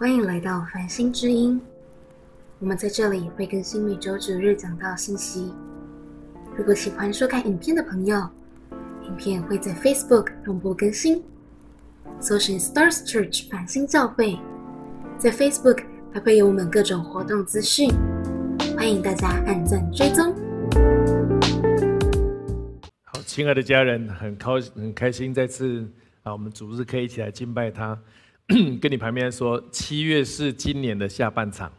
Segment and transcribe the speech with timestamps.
[0.00, 1.60] 欢迎来到繁星之音。
[2.60, 5.52] 我们在这里会更新每周九日讲到信息。
[6.56, 8.16] 如果喜欢收看影片的朋友，
[9.02, 11.20] 影片会在 Facebook 同步更新，
[12.20, 14.38] 搜寻 Stars Church 繁星教会，
[15.18, 15.82] 在 Facebook
[16.14, 17.90] 还会有我们各种活动资讯，
[18.76, 20.32] 欢迎大家按赞追踪。
[23.02, 25.84] 好，亲爱的家人，很高很开心再次
[26.22, 27.98] 啊，我们主日可以一起来敬拜他。
[28.80, 31.70] 跟你旁边说，七月是今年的下半场，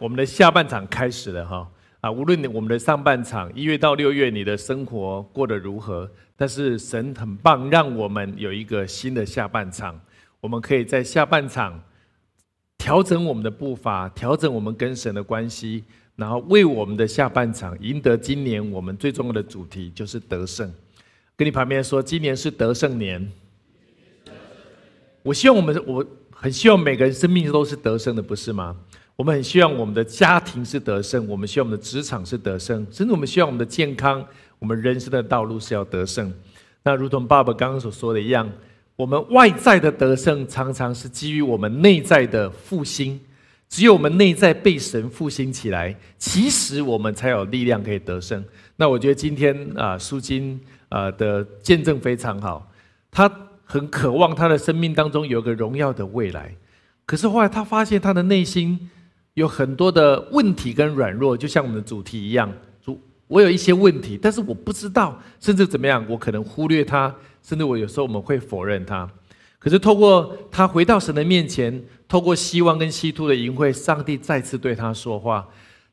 [0.00, 1.70] 我们的下半场开始了哈
[2.00, 2.10] 啊！
[2.10, 10.00] 无论你我们的上半场一月到六月，你的生活过得如何，但是神很棒，让我们有一个新的下半场，
[10.40, 11.80] 我们可以在下半场
[12.76, 15.84] 调整我们的步伐，调整我们跟神的关系，
[16.16, 20.68] 然后为我们的下半场赢得今年我们最重要的主题，就是得胜。
[21.36, 23.30] 跟你旁边说，今年是得胜年。
[25.24, 28.76] 我希望我们，我很希望每个人生命都是得胜的，不是吗？
[29.16, 34.22] 我们很希望我们的家庭是得胜，我们希望我们的职场是得胜，甚至我们希望我们的健康，
[34.58, 36.30] 我们人生的道路是要得胜。
[36.82, 38.46] 那如同爸爸刚刚所说的一样，
[38.96, 43.18] 我们外在的得胜常常是基于我们内在的复兴。
[43.66, 48.44] 只有我们内在被神复兴起来，其实我们才有力量可以得胜。
[48.76, 52.70] 那我觉得今天啊，苏金啊的见证非常好，
[53.10, 53.26] 他。
[53.74, 56.54] 很渴望他的生命当中有个荣耀的未来，
[57.04, 58.88] 可是后来他发现他的内心
[59.34, 69.10] 有很多的问题跟软弱，就像我们的主题一样，主，我有一些问题，但是我不知道，甚至怎么样，我可能忽略他，甚至我有时候我们会否认他。
[69.58, 75.48] 可是透过他回到神的面前，透过希望跟希突的淫会，上帝再次对他说话，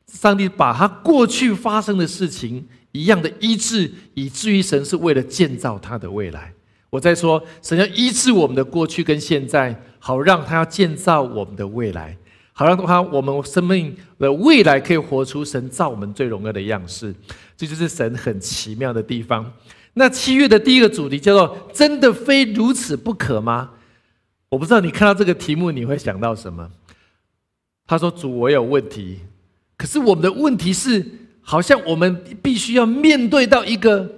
[0.06, 6.54] 上帝把他过去发生的事情一样的医治，以至于神是为了建造他的未来。
[6.92, 12.14] 我在说，神要医治我们的过去跟现在，好让他要建造我们的未来，
[12.52, 17.14] 好让他我们生命的未来可以活出神造我们最荣耀的样式。
[17.56, 19.50] 这就是神很奇妙的地方。
[19.94, 23.70] 那七月的第一个主题叫做“真的非如此不可吗？”
[24.50, 26.70] 我不知道你看到这个题目你会想到什么。
[27.86, 29.20] 他说：“主，我有问题，
[29.78, 31.02] 可是我们的问题是，
[31.40, 34.10] 好像我们必须要面对到一个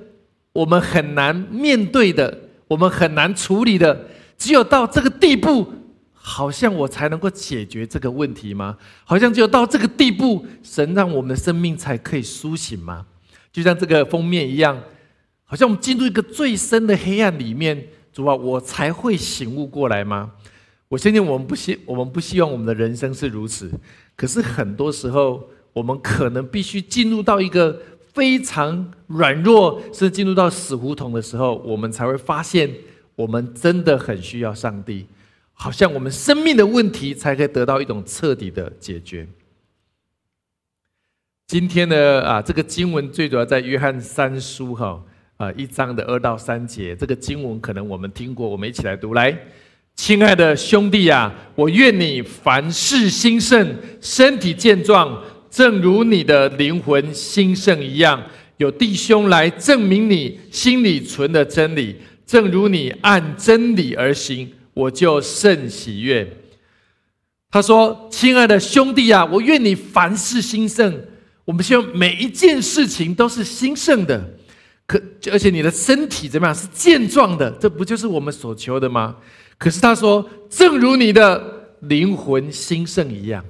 [0.52, 2.40] 我们很难面对的。”
[2.74, 5.72] 我们很难处理的，只有到这个地步，
[6.12, 8.76] 好像我才能够解决这个问题吗？
[9.04, 13.06] 好像只有到这个地步，神让我们的生命才可以苏醒吗？
[13.52, 14.76] 就像这个封面一样，
[15.44, 20.32] 好像我们进入一个最深的黑暗里面，主啊，我才会醒悟过来吗？
[20.88, 23.70] 我相信我们不希，我们不希望我们的人生是如此。
[24.16, 27.80] 可是很多时候，我们可能必须进入到一个。
[28.14, 32.72] 非常软弱，甚至进入到死胡同的时候，我们才会发现，
[33.16, 35.04] 我们真的很需要上帝，
[35.52, 39.26] 好像我们生命的问题才可以得到一种彻底的解决。
[41.48, 45.02] 今天呢，啊，这个经文最主要在约翰三书哈
[45.36, 49.12] 啊一章的二到三节，这个经文可能我们听过，我们一起来读。
[49.12, 49.36] 来，
[49.96, 55.20] 亲爱的兄弟啊，我愿你凡事兴盛，身体健壮。
[55.54, 58.20] 正如你的灵魂兴盛一样，
[58.56, 61.94] 有弟兄来证明你心里存的真理。
[62.26, 66.28] 正如你按真理而行，我就甚喜悦。
[67.52, 71.00] 他说：“亲爱的兄弟啊，我愿你凡事兴盛。
[71.44, 74.20] 我们希望每一件事情都是兴盛的，
[74.88, 75.00] 可
[75.30, 77.48] 而且你的身体怎么样是健壮的？
[77.60, 79.14] 这不就是我们所求的吗？
[79.56, 83.44] 可是他说，正如你的灵魂兴盛一样。”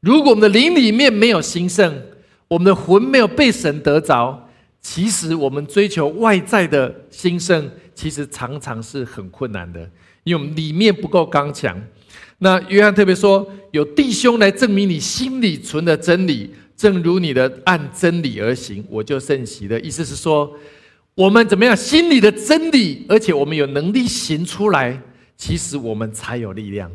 [0.00, 2.02] 如果我们的灵里面没有兴盛，
[2.46, 4.48] 我们的魂没有被神得着，
[4.80, 9.80] 其实我们追求外在的兴盛，其实常常是很困难的，
[10.22, 11.80] 因为我们里面不够刚强。
[12.38, 20.54] 那约翰特别说，有弟兄来证明你心里存的真理，正如你的按真理而行，我就甚喜的意思是说，
[21.16, 25.02] 我们怎么样心里的真理，而且我们有能力行出来，
[25.36, 26.88] 其实我们才有力量。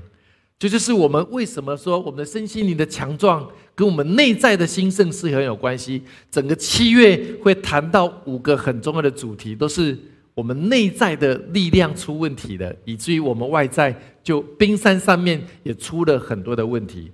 [0.63, 3.45] 这就是我们为什么说我们的身心灵的强壮
[3.75, 6.01] 跟我们内在的兴盛是很有关系。
[6.31, 9.97] 整个七月会谈到五个很重要的主题，都是
[10.33, 13.93] 我们内在的力量出问题的，以至于我们外在
[14.23, 17.11] 就冰山上面也出了很多的问题。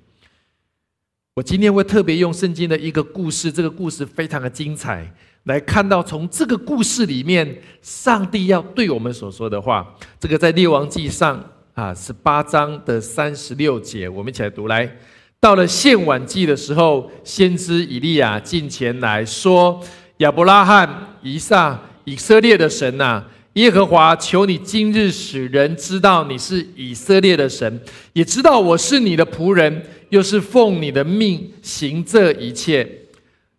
[1.33, 5.11] 我今天会特别用圣经的一个故事，这个故事非常的精彩，
[5.45, 9.95] 来看到从这个故事里面，上帝要对我们所说的话。
[10.19, 11.43] 这个在列王记上。
[11.73, 14.67] 啊，十八章的三十六节，我们一起来读。
[14.67, 14.89] 来
[15.39, 19.81] 到了献晚祭的时候，先知以利亚进前来说
[20.17, 23.23] ：“亚伯拉罕、以撒、以色列的神呐，
[23.53, 27.79] 耶和华，求你今日使人知道你是以色列的神，
[28.11, 32.85] 也知道我是你的仆人，又是奉你的命行这一切。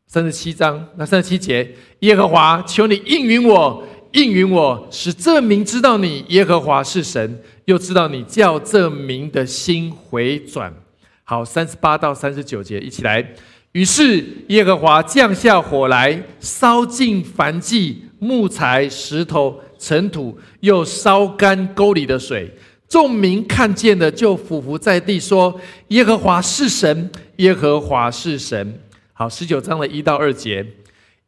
[0.07, 10.73] 三十七章那三十七节，耶和华，求你应允我，应允我，使这名知道你耶和华是神，又知道你叫这名的心回转。
[11.25, 13.25] 好，三十八到三十九节，一起来。
[13.73, 22.53] 于是耶和华降下火来，烧尽凡迹、木材、石头、尘土，又烧干沟里的水。
[22.89, 28.81] 众民看见了，就俯伏在地说：“耶和华是神，耶和华是神。”
[29.15, 30.67] 好，十九章的一到二节，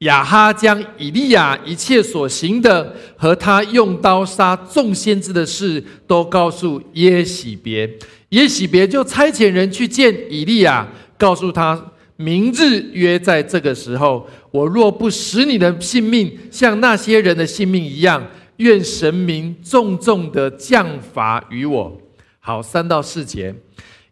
[0.05, 7.91] 亚哈将以利亚一切所行的和他用刀杀众先知的事，都告诉耶喜别。
[8.31, 10.89] 耶喜别就差遣人去见以利亚，
[11.19, 11.89] 告诉他。
[12.17, 18.25] 明日约在这个时候，我若不使你的性命像那些人的性命一样，
[18.59, 22.01] 愿神明重重的降罚于我。
[22.39, 23.53] 好，三到四节，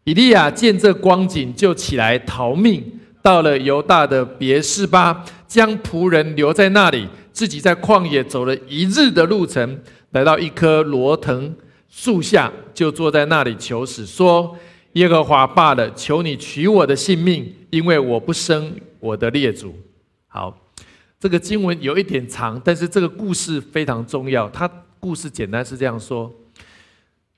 [0.02, 2.82] 以利亚见这光景，就起来逃命，
[3.22, 9.80] 到了犹大的别是巴，将仆人留在那里，自己在旷野走了一日的路程，
[10.12, 11.52] 来到一棵罗藤
[11.88, 14.56] 树下，就坐在那里求死，说。
[14.94, 19.72] 耶和华罢了，求你取我的性命，因为我不生我的列祖。
[20.26, 20.52] 好，
[21.20, 24.48] 这个经文有一点长，但是这个故事非常重要。
[24.50, 24.68] 它
[24.98, 26.28] 故事简单是这样说：，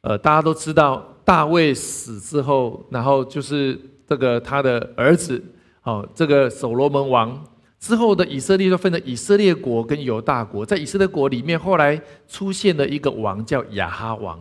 [0.00, 3.79] 呃，大家都知道大卫死之后，然后就是
[4.09, 5.44] 这个他的儿子，
[5.82, 7.44] 哦，这个所罗门王
[7.82, 10.64] 之后的以色列就分了以色列国跟犹大国。
[10.64, 14.38] 在以色列国里面，后来出现了一个王叫亚哈王。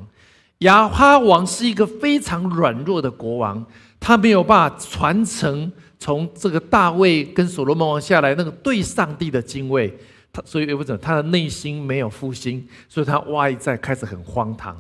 [0.60, 3.66] 亚哈王是一个非常软弱的国王，
[4.00, 9.92] 他没有办法传承从这个大卫跟所罗门王下来那个对上帝的敬畏，
[10.32, 14.78] 他所以为什么他的内心没有复兴，所以他外在开始很荒唐。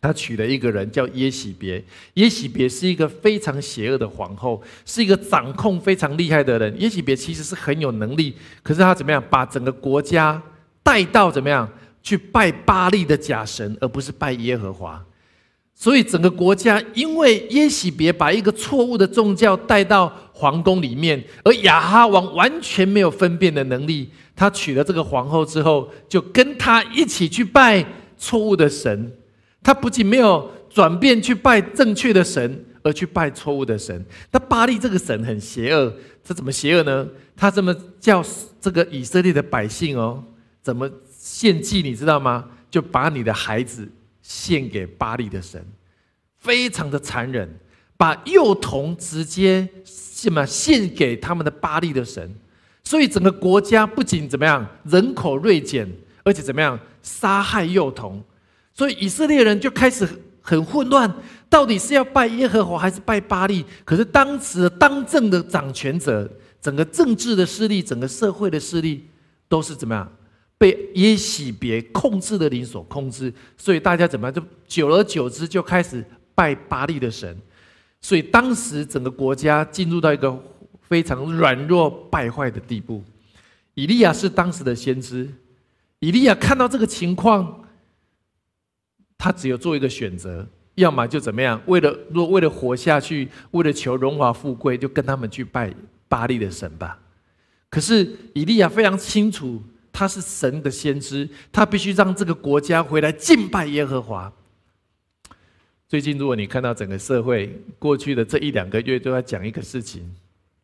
[0.00, 6.80] 他娶了一个人叫耶喜别，耶喜别是一个非常邪恶的皇后，是一个掌控非常厉害的人。
[6.80, 10.42] 耶喜别其实是很有能力，可是他怎么样把整个国家
[10.82, 11.68] 带到怎么样？
[12.02, 15.04] 去拜巴利的假神，而不是拜耶和华，
[15.74, 24.10] 所以整个国家因为耶喜别把一个错误的宗教带到皇宫里面，而亚哈王完全没有分辨的能力。
[24.34, 27.84] 他娶了这个皇后之后，就跟他一起去拜
[28.16, 29.12] 错误的神。
[29.62, 34.04] 他不仅没有转变去拜正确的神，而去拜错误的神。
[34.30, 35.92] 那巴利这个神很邪恶，
[36.24, 37.06] 他怎么邪恶呢？
[37.36, 38.24] 他这么叫
[38.60, 40.22] 这个以色列的百姓哦，
[40.62, 40.90] 怎么？
[41.22, 42.48] 献祭，你知道吗？
[42.70, 43.86] 就把你的孩子
[44.22, 45.62] 献给巴利的神，
[46.38, 47.46] 非常的残忍，
[47.98, 52.34] 把幼童直接什么献给他们的巴利的神，
[52.82, 55.86] 所以整个国家不仅怎么样人口锐减，
[56.24, 58.24] 而且怎么样杀害幼童，
[58.80, 60.08] 所以以色列人就开始
[60.40, 61.14] 很混乱，
[61.50, 63.62] 到底是要拜耶和华还是拜巴利？
[63.84, 66.26] 可是当时当政的掌权者，
[66.62, 69.04] 整个政治的势力，整个社会的势力，
[69.50, 70.10] 都是怎么样？
[70.56, 74.32] 被耶喜别控制的灵所控制，所以大家怎么样？
[74.32, 76.02] 就久而久之就开始
[76.34, 77.38] 拜巴利的神，
[78.00, 80.42] 所以当时整个国家进入到一个
[80.88, 83.04] 非常软弱败坏的地步。
[83.74, 85.28] 以利亚是当时的先知，
[85.98, 87.62] 以利亚看到这个情况，
[89.20, 90.46] 他只有做一个选择：
[90.76, 91.60] 要么就怎么样？
[91.66, 95.70] 为了若为了活下去，为了求荣华富贵，就跟他们去拜
[96.08, 96.98] 巴利的神吧。
[97.68, 99.62] 可是以利亚非常清楚。
[99.92, 104.32] 他是神的先知，他必须让这个国家回来敬拜耶和华。
[105.88, 110.08] 最近，如果你看到整个社会过去的这一两个月都在讲一个事情，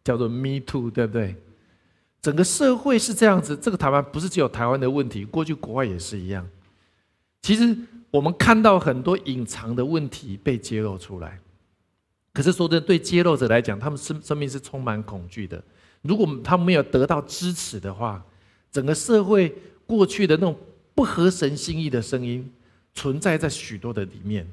[0.05, 1.35] 叫做 “Me Too”，对不对？
[2.23, 3.57] 整个社会是这样子。
[3.57, 6.49] 这个台湾不是只有台湾的问题，过去国外也是一样。
[7.43, 7.77] 其实
[8.17, 11.39] 我们看到很多隐藏的问题被揭露出来，
[12.33, 15.63] 可是说的，对揭露者来讲，他们生生命是充满恐惧的。
[16.01, 18.25] 如果他们没有得到支持的话，
[18.73, 19.55] 整个社会
[19.85, 20.59] 过去的那种
[20.95, 22.51] 不合神心意的声音，
[22.95, 24.51] 存在在许多的里面。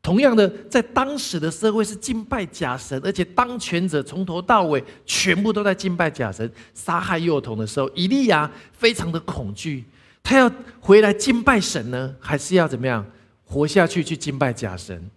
[0.00, 9.84] 同样的，在当时的社会是敬拜假神，而且当权者从头到尾全部都在敬拜假神，杀害幼童的时候，以利亚非常的恐惧。
[10.22, 10.50] 他要
[10.80, 13.04] 回来敬拜神呢，还是要怎么样
[13.44, 15.10] 活下去去敬拜假神？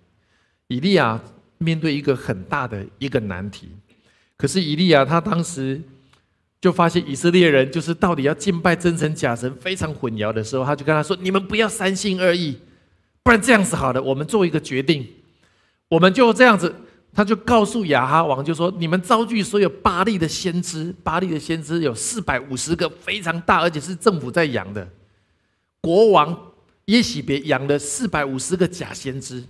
[0.67, 1.21] 以利亚
[1.57, 3.69] 面对一个很大的一个难题。
[4.37, 5.81] 可是以利亚他当时。
[6.61, 12.57] 就发现以色列人就是到底要敬拜真神假神非常混淆的时候，他就跟他说：“你们不要三心二意，
[13.21, 15.07] 不然这样子好了，我们做一个决定，
[15.89, 16.73] 我们就这样子。”
[17.15, 24.85] 他就告诉亚哈王，就说：“你们召集所有巴利的先知，巴利的先知有四百五十个，非常大，而且是政府在养的。
[25.79, 26.37] 国王
[26.85, 29.41] 耶喜别养了四百五十个假先知。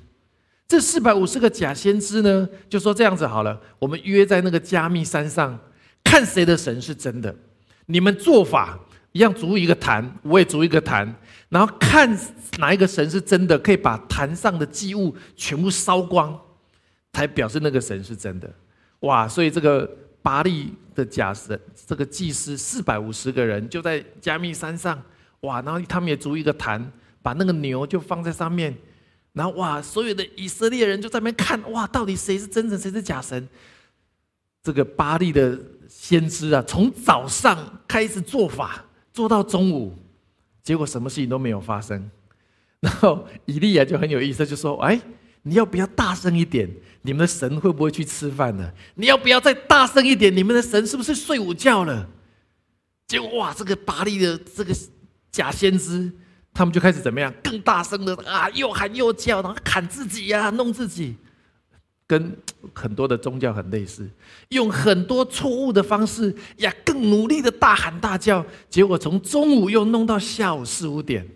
[0.67, 5.59] 这四百五十个假先知呢，就说这样子好了，我们约在那个加密山上，
[6.03, 7.35] 看谁的神是真的。
[7.87, 8.79] 你们做法
[9.11, 11.15] 一样，筑一个坛，我也筑一个坛，
[11.49, 12.15] 然后看
[12.59, 16.39] 哪一个神是真的，可以把坛上的祭物全部烧光，
[17.15, 18.53] 才表示那个神是真的。
[18.99, 19.25] 哇！
[19.25, 19.89] 所以这个
[20.21, 21.57] 巴利的假神，
[21.87, 25.01] 这个祭司四百五十个人就在加密山上，
[25.41, 25.61] 哇！
[25.61, 26.91] 然后他们也筑一个坛，
[27.21, 28.75] 把那个牛就放在上面。
[29.31, 33.47] 然后哇，所有的以色列人就在那边看哇，到底谁是真神，谁是假神？
[34.61, 35.57] 这个巴利的
[35.87, 37.57] 先知啊，从早上
[37.87, 39.93] 开始做法，做到中午，
[40.63, 42.09] 结果什么事情都没有发生。
[42.81, 44.99] 然后以利亚就很有意思，就说：“哎，
[45.47, 46.67] 你要不要大声一点？
[47.03, 48.71] 你们的神会不会去吃饭呢？
[48.95, 50.35] 你要不要再大声一点？
[50.35, 52.09] 你们的神是不是睡午觉了？”
[53.07, 54.75] 结果哇，这个巴利的这个
[55.31, 56.11] 假先知。
[56.51, 57.31] 他们就开始怎么样？
[57.43, 61.15] 更大声的啊，又喊又叫，然后砍自己呀，弄自己，
[62.07, 62.35] 跟
[62.73, 64.09] 很多的宗教很类似，
[64.49, 71.27] 用很多错误的方式呀，更努力的大喊大叫，结果从中午又弄到下午四五点，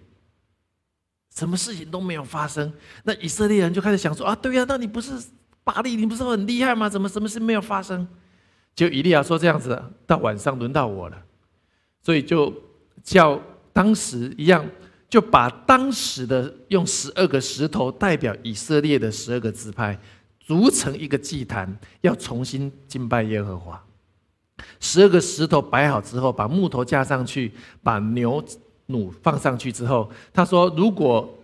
[1.39, 2.72] 什么事情都没有发生。
[3.03, 5.13] 那以色列人就开始想说啊，对呀，那你不是
[5.63, 6.89] 巴利，你不是很厉害吗？
[6.89, 8.08] 怎么什么事没有发生？
[8.75, 11.17] 就以利亚说这样子，到晚上轮到我了，
[12.01, 12.53] 所以就
[13.03, 13.41] 叫
[13.72, 14.65] 当时一样。
[15.10, 20.00] 就把当时的用十二个石头代表以色列的十二个支派
[20.39, 23.84] 组成一个祭坛，要重新敬拜耶和华。
[24.79, 28.39] 十二个石头摆好之后，把木头架上去，把牛
[28.89, 31.38] 弩放上去之后，他说：“如果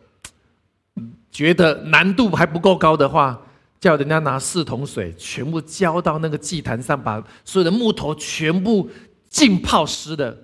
[1.31, 3.39] 觉得难度还不够高的话，
[3.79, 8.89] 叫人家拿四桶水，全部浇到那个祭坛上，把所有的木头全部
[9.29, 10.37] 浸泡湿的。”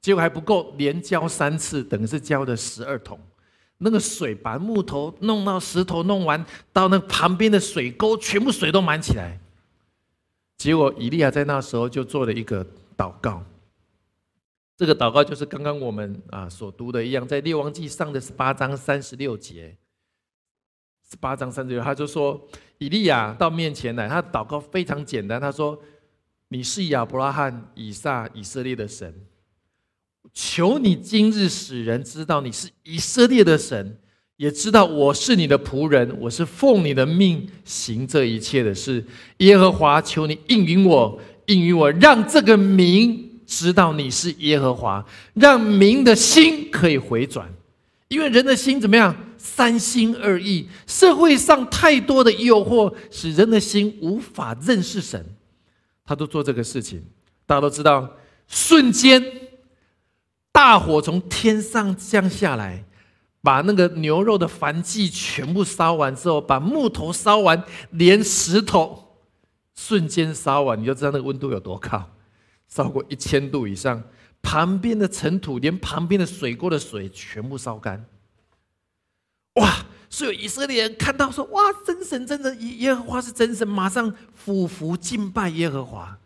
[0.00, 3.18] 结果还不够，连浇三次，等于是浇了十二桶。
[3.78, 9.40] 那个水把木头弄到石头弄完，到那旁边的水沟，全部水都满起来。
[10.58, 12.64] 结果以利亚在那时候就做了一个
[12.96, 13.42] 祷告。
[14.76, 19.76] 这个祷告就是刚刚我们啊所读的一样，在列王记上的十八章三十六节，
[21.08, 25.80] 十八章三十六，他就说以利亚到面前来，他祷告非常简单，他说
[26.48, 29.14] ：“你是亚伯拉罕、以撒、以色列的神。”
[30.32, 33.96] 求你今日使人知道你是以色列的神，
[34.36, 39.04] 也知道我是你的仆人，我是奉你的命行这一切的事。
[39.36, 47.52] 耶和华，求你应允我，应允我，让这个名知道你是耶和华，让民的心可以回转。
[48.08, 49.14] 因为人的心怎么样？
[49.38, 55.24] 三心二意，社会上太多的诱惑，使人的心无法认识神。
[56.04, 57.02] 他都做这个事情，
[57.46, 58.10] 大家都知道，
[58.48, 59.22] 瞬间。
[60.52, 62.84] 大火从天上降下来，
[63.42, 69.18] 把那个牛肉的燔祭全部烧完之后，把木头烧完，连石头
[69.74, 72.08] 瞬间烧完，你就知道那个温度有多高，
[72.74, 74.02] 烧过一千度以上。
[74.42, 78.04] 旁边的尘土，连旁边的水沟的水全部烧干。
[79.54, 79.86] 哇！
[80.10, 86.18] 所有以色列人看到说：“哇，真神，真神，耶和华是真神！”马上俯伏敬拜耶和华。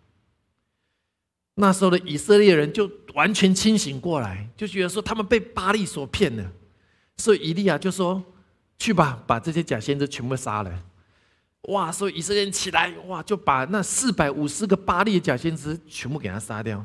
[1.55, 6.53] 那时候的以色列人就完全清醒过来，就觉得说他们被巴利所骗了，
[7.17, 8.23] 所以以利亚就说
[8.79, 10.83] ：“去吧，把这些假先知全部杀了。”
[11.63, 11.93] 哇！
[11.93, 16.85] 所以以色列人起来，哇，就把那四百五十个巴利假先知全部给他杀掉。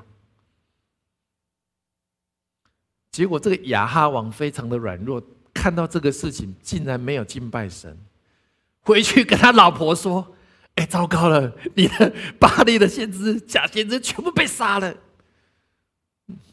[3.11, 5.21] 结果这个亚哈王非常的软弱，
[5.53, 7.97] 看到这个事情，竟然没有敬拜神，
[8.81, 10.35] 回去跟他老婆说。
[10.75, 11.53] 哎，糟糕了！
[11.75, 14.97] 你的巴黎的先知、假先知全部被杀了。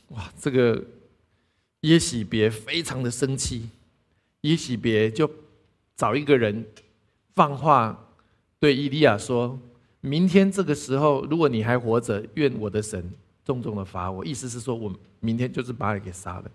[0.08, 0.84] 哇，这个
[1.80, 3.70] 耶喜别非常的生气，
[4.42, 5.30] 耶喜别就
[5.96, 6.66] 找一个人
[7.34, 8.09] 放话
[8.60, 9.58] 对伊利亚说
[10.00, 13.12] ：“明天这个时候，如果你还活着，愿我的神
[13.44, 16.50] 重重的罚我。”意思是说我明天就是把你给杀了。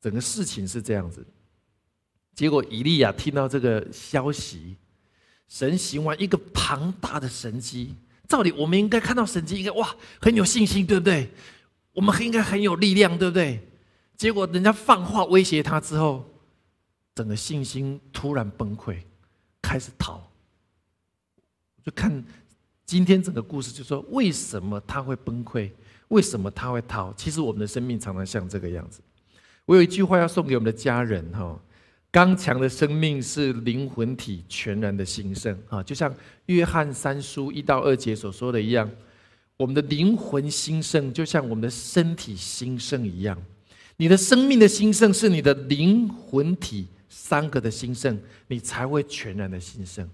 [0.00, 1.26] 整个事情是这样子。
[2.34, 4.76] 结果伊利亚听到这个消息。
[5.48, 7.92] 神行完一个庞大的神迹，
[8.28, 11.28] 照理我们应该看到神迹，应该哇很有信心，对不对？
[11.92, 13.58] 我们应该很有力量，对不对？
[14.16, 16.24] 结果人家放话威胁他之后，
[17.16, 18.98] 整个信心突然崩溃，
[19.60, 20.29] 开始逃。
[21.90, 22.24] 看
[22.86, 25.70] 今天整个故事，就说为什么他会崩溃？
[26.08, 27.12] 为什么他会逃？
[27.14, 29.00] 其实我们的生命常常像这个样子。
[29.64, 31.58] 我有一句话要送给我们的家人哈。
[32.12, 36.12] 刚强的生命是灵魂体全然的兴盛啊，就像
[36.46, 38.90] 约翰三书一到二节所说的一样，
[39.56, 43.40] 我们的灵魂兴盛就像我们的身体兴盛一样。
[43.96, 48.18] 你的生命的兴盛是你的灵魂体三个的兴盛，
[48.48, 50.10] 你才会全然的兴盛。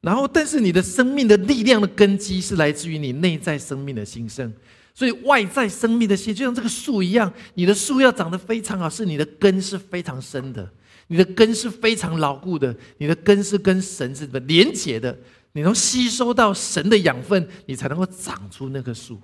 [0.00, 4.52] 然后，但是你的生命的力量的根基是来自于你内在生命的兴盛。
[4.94, 10.68] 所以外在生命的兴，就像这个树一样，你的树要长得非常好，是你的根是非常深的，
[11.06, 15.16] 你的根是非常牢固的，你的根是跟神是连结的，
[15.52, 19.20] 你能吸收到神的养分，你才能够长出那棵树。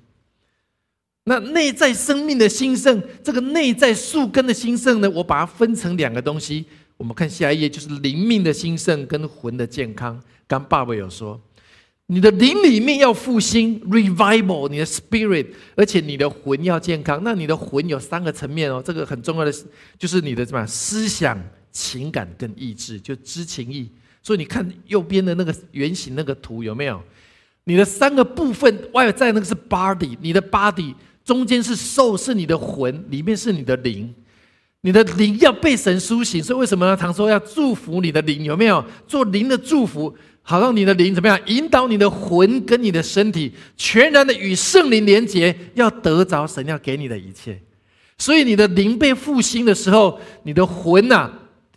[1.24, 5.10] 那内在生命的兴盛，这个内在树根的兴盛呢？
[5.10, 6.66] 我把它分成两个东西。
[7.04, 10.18] 我们看下一页，就是灵命的兴盛跟魂的健康。
[10.48, 11.38] 刚爸爸有说。
[12.06, 17.20] 你的灵里面要复兴，revival，你的 spirit，而且你的魂要健康。
[17.22, 19.52] 那你的魂有三个层面哦，这个很重要的，
[19.98, 21.38] 就是你的什么思想、
[21.70, 23.90] 情感跟意志，就知情意。
[24.22, 27.02] 所以你看右边的那个圆形那个图有没有？
[27.64, 34.14] 你的三个部分，外在那个是 body，你的 body 中间是 soul，是你的魂，里面是你的灵。
[34.84, 36.94] 你的灵要被神苏醒，所以为什么呢？
[36.94, 40.14] 常说要祝福你的灵，有没有做灵的祝福？
[40.42, 41.40] 好让你的灵怎么样？
[41.46, 47.58] 引导你的魂跟你的身体全然的与圣灵连结，要得着神要给你的一切。
[48.18, 51.30] 所以你的灵被复兴的时候，你的魂呐，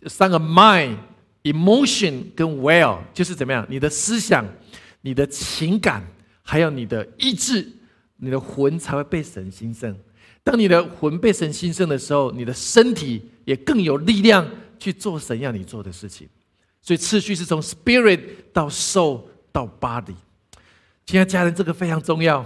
[0.04, 0.96] 三个 mind、
[1.44, 3.66] emotion 跟 will，就是怎么样？
[3.70, 4.46] 你的思想、
[5.00, 6.06] 你的情感，
[6.42, 7.66] 还有你的意志，
[8.18, 9.96] 你的魂才会被神兴盛。
[10.48, 16.26] 当你的魂被神兴盛的时候，你的身体也更有力量去做神要你做的事情。
[16.80, 18.18] 所以次序是从 spirit
[18.50, 20.14] 到 soul 到 body。
[21.04, 22.42] 亲爱家人，这个非常重要。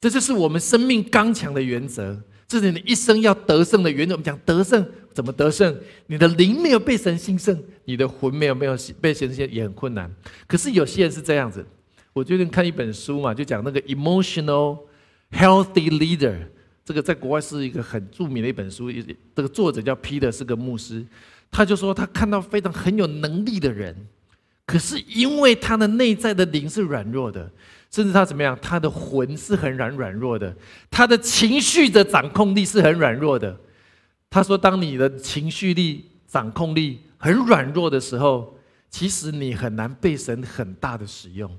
[0.00, 2.16] 这就是我们生命刚强的原则，
[2.46, 4.14] 这是你一生要得胜的原则。
[4.14, 5.76] 我们讲得胜怎么得胜？
[6.06, 10.08] 你的灵没有被神兴盛，你的魂没有没有被神兴也很困难。
[10.46, 11.66] 可是有些人是这样子。
[12.12, 14.78] 我最近看一本书嘛，就讲那个 emotional
[15.32, 16.36] healthy leader。
[16.86, 18.92] 这个在国外是一个很著名的一本书，
[19.34, 21.04] 这个作者叫 P 的是个牧师。
[21.50, 23.92] 他就说，他看到非常很有能力的人，
[24.64, 27.50] 可是因为他的内在的灵是软弱的，
[27.90, 30.54] 甚至他怎么样，他的魂是很软软弱的，
[30.88, 33.58] 他的情绪的掌控力是很软弱的。
[34.30, 38.56] 他说，当你的情绪力、掌控力很软弱的时候，
[38.88, 41.50] 其实你很难被神很大的使用，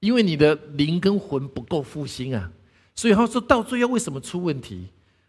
[0.00, 2.50] 因为你的灵跟魂不够复兴啊。
[2.94, 4.86] 所以他说到最后为什么出问题？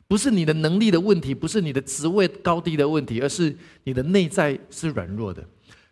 [0.08, 5.44] 不是你的能力的问题，不是你的职位高低的问题，而是你的内在是软弱的。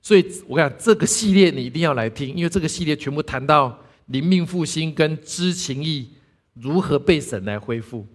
[0.04, 3.76] 所以我讲这个系列你一定要来听，因为这个系列全部谈到
[4.08, 6.10] 灵命复兴跟知情意
[6.54, 8.06] 如何被神来恢复。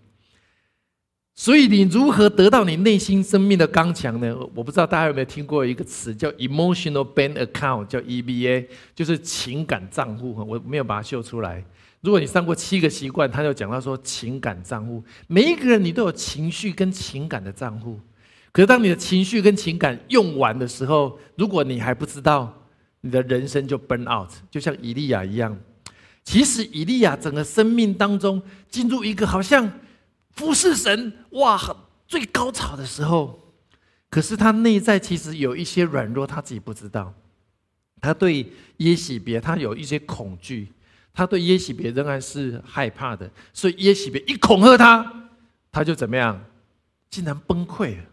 [1.34, 4.36] 所以你如何得到你内心生命的刚强呢？
[4.54, 10.34] 我不知道大家有没有听过一个词叫 emotional bank account，叫 EBA，就是情感账户。
[10.46, 11.64] 我没有把它秀出来。
[12.00, 17.98] 如果你上过七个习惯，他就讲到说情感账户，每一个人你都有情绪跟情感的账户。
[18.52, 22.66] 可是当你的情绪跟情感用完的时候，如果你还不知道，
[23.00, 25.58] 你的人生就 burn out，就像以利亚一样。
[26.24, 29.72] 其实以利亚整个生命当中进入一个好像
[30.32, 31.58] 服侍神哇
[32.06, 33.54] 最高潮的时候，
[34.08, 37.12] 可是他内在其实有一些软弱，他自己不知道。
[38.00, 40.68] 他对耶喜别，他有一些恐惧。
[41.12, 45.30] 他对耶喜别仍然是害怕的，所以耶喜别一恐吓他，
[45.72, 46.44] 他就怎么样？
[47.10, 48.04] 竟然崩溃了，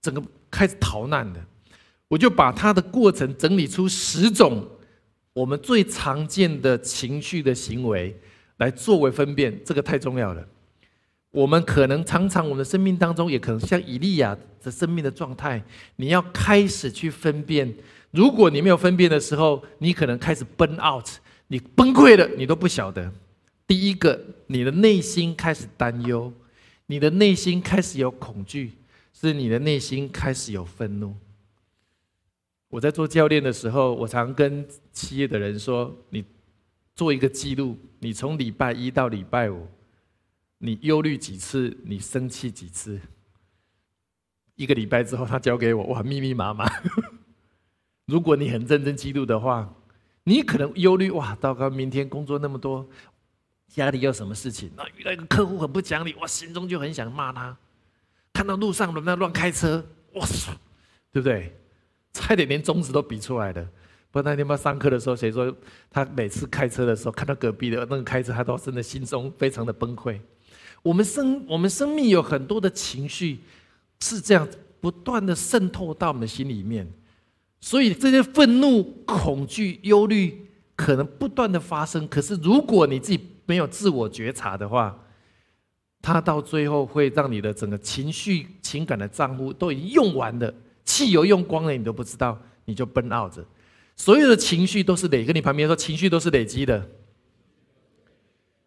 [0.00, 1.44] 整个开始逃难的。
[2.08, 4.68] 我就把他的过程整理出十种
[5.32, 8.14] 我们最常见的情绪的行为
[8.58, 10.46] 来作为分辨，这个太重要了。
[11.30, 15.62] 我们可能常常我们的生命当中，也可能像以利亚的生命的状态，
[15.96, 17.74] 你要开始去分辨。
[18.10, 21.08] 如果你没有分辨的时候，你可能开始 burn out。
[21.52, 23.12] 你崩溃了，你都不晓得。
[23.66, 26.32] 第一个，你的内心开始担忧，
[26.86, 28.72] 你的内心开始有恐惧，
[29.12, 31.14] 是你的内心开始有愤怒。
[32.70, 36.24] 我在做教练的时候，我常跟企业的人说：“你
[36.94, 39.68] 做一个记录，你从礼拜一到礼拜五，
[40.56, 42.98] 你忧虑几次，你生气几次。”
[44.56, 46.66] 一个礼拜之后，他交给我，哇，密密麻麻。
[48.08, 49.74] 如果你很认真记录的话。
[50.24, 51.68] 你可能忧虑哇，糟糕！
[51.68, 52.88] 明天工作那么多，
[53.68, 54.70] 家里有什么事情？
[54.76, 57.56] 那遇到一个客户很不讲理，我心中就很想骂他。
[58.32, 60.52] 看到路上人在乱开车，哇塞，
[61.10, 61.52] 对不对？
[62.12, 63.62] 差点连中指都比出来的。
[64.10, 65.54] 不过那天嘛上课的时候，谁说
[65.90, 70.20] 他每次开车的时候看到隔壁的那个开车，他都真的心中非常的崩溃。
[70.82, 73.40] 我们生我们生命有很多的情绪
[74.00, 74.46] 是这样
[74.80, 76.86] 不断的渗透到我们的心里面。
[77.62, 82.06] 所以这些愤怒、恐惧、忧虑可能不断的发生。
[82.08, 84.98] 可是如果你自己没有自我觉察的话，
[86.02, 90.52] 它到最后会让你的整个情绪、情感的账户都已经用完了，
[90.84, 93.42] 汽油用光了，你都不知道，你就奔傲着。
[93.94, 96.84] 所有的情绪都是累，跟你旁边说，情绪都是累积的。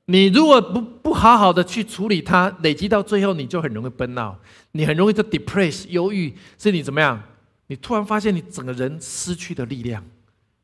[0.05, 4.39] 你如果不不好好的去处理它，累积到最后，你就很容易奔闹，
[4.71, 7.21] 你很容易就 depress 忧郁，是你怎么样？
[7.67, 10.03] 你突然发现你整个人失去的力量，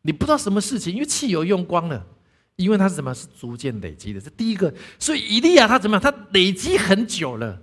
[0.04, 2.06] 你不知道什么事情，因为汽油用光了，
[2.56, 3.14] 因为它是什么？
[3.14, 4.22] 是逐渐累积的。
[4.22, 6.02] 这第一个，所以以利亚他怎么样？
[6.02, 7.62] 他累积很久了，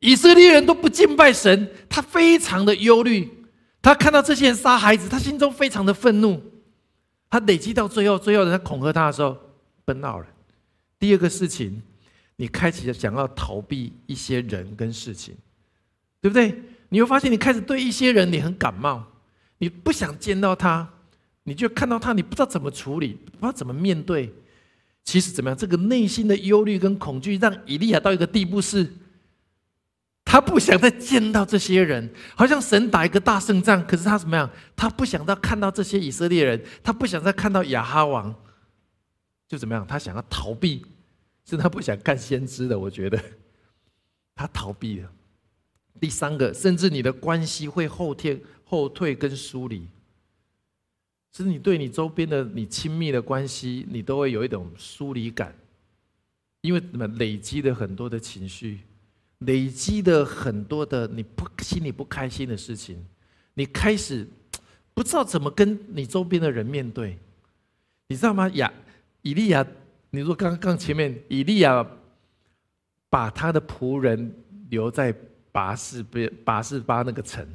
[0.00, 3.30] 以色列人都不敬拜神，他非常的忧虑，
[3.80, 6.42] 他看到这些人杀孩子，他心中非常的愤怒，
[7.30, 9.36] 他累积到最后，最后人家恐吓他的时候，
[9.84, 10.26] 奔傲了。
[10.98, 11.82] 第二个事情，
[12.36, 15.34] 你开启了想要逃避一些人跟事情，
[16.20, 16.62] 对不对？
[16.88, 19.04] 你会发现，你开始对一些人你很感冒，
[19.58, 20.88] 你不想见到他，
[21.42, 24.32] 你就看到他，你不知道怎么处理，不知道怎么面对。
[25.02, 25.56] 其实怎么样？
[25.56, 28.90] 这个内心的忧虑跟恐惧，让以利亚到一个地步，是
[30.24, 34.48] 他不想再见到这些人，好像神打一个大胜仗，可是他怎么样？
[34.74, 38.34] 他不想再看到这些以色列人，他不想再看到亚哈王，
[39.46, 39.86] 就怎么样？
[39.86, 40.84] 他想要逃避。
[41.46, 43.22] 是他不想干先知的，我觉得
[44.34, 45.12] 他逃避了。
[46.00, 49.86] 第三个，甚至你的关系会后天、后退跟疏离，
[51.32, 55.54] 是你对你周边的你亲密的关系，你都会有一种疏离感，
[56.60, 57.06] 因为什么？
[57.06, 58.80] 累积的很多的情绪，
[59.38, 63.04] 累积的很多的你不心里不开心的事情，
[63.54, 64.26] 你开始
[64.92, 67.18] 不知道怎么跟你周边的人面对，
[68.08, 68.48] 你知道吗？
[68.54, 68.72] 亚
[69.22, 69.66] 以利亚。
[70.10, 71.84] 你说刚刚前面以利亚
[73.10, 74.32] 把他的仆人
[74.70, 75.12] 留在
[75.54, 77.46] 拔示边拔示巴那个城，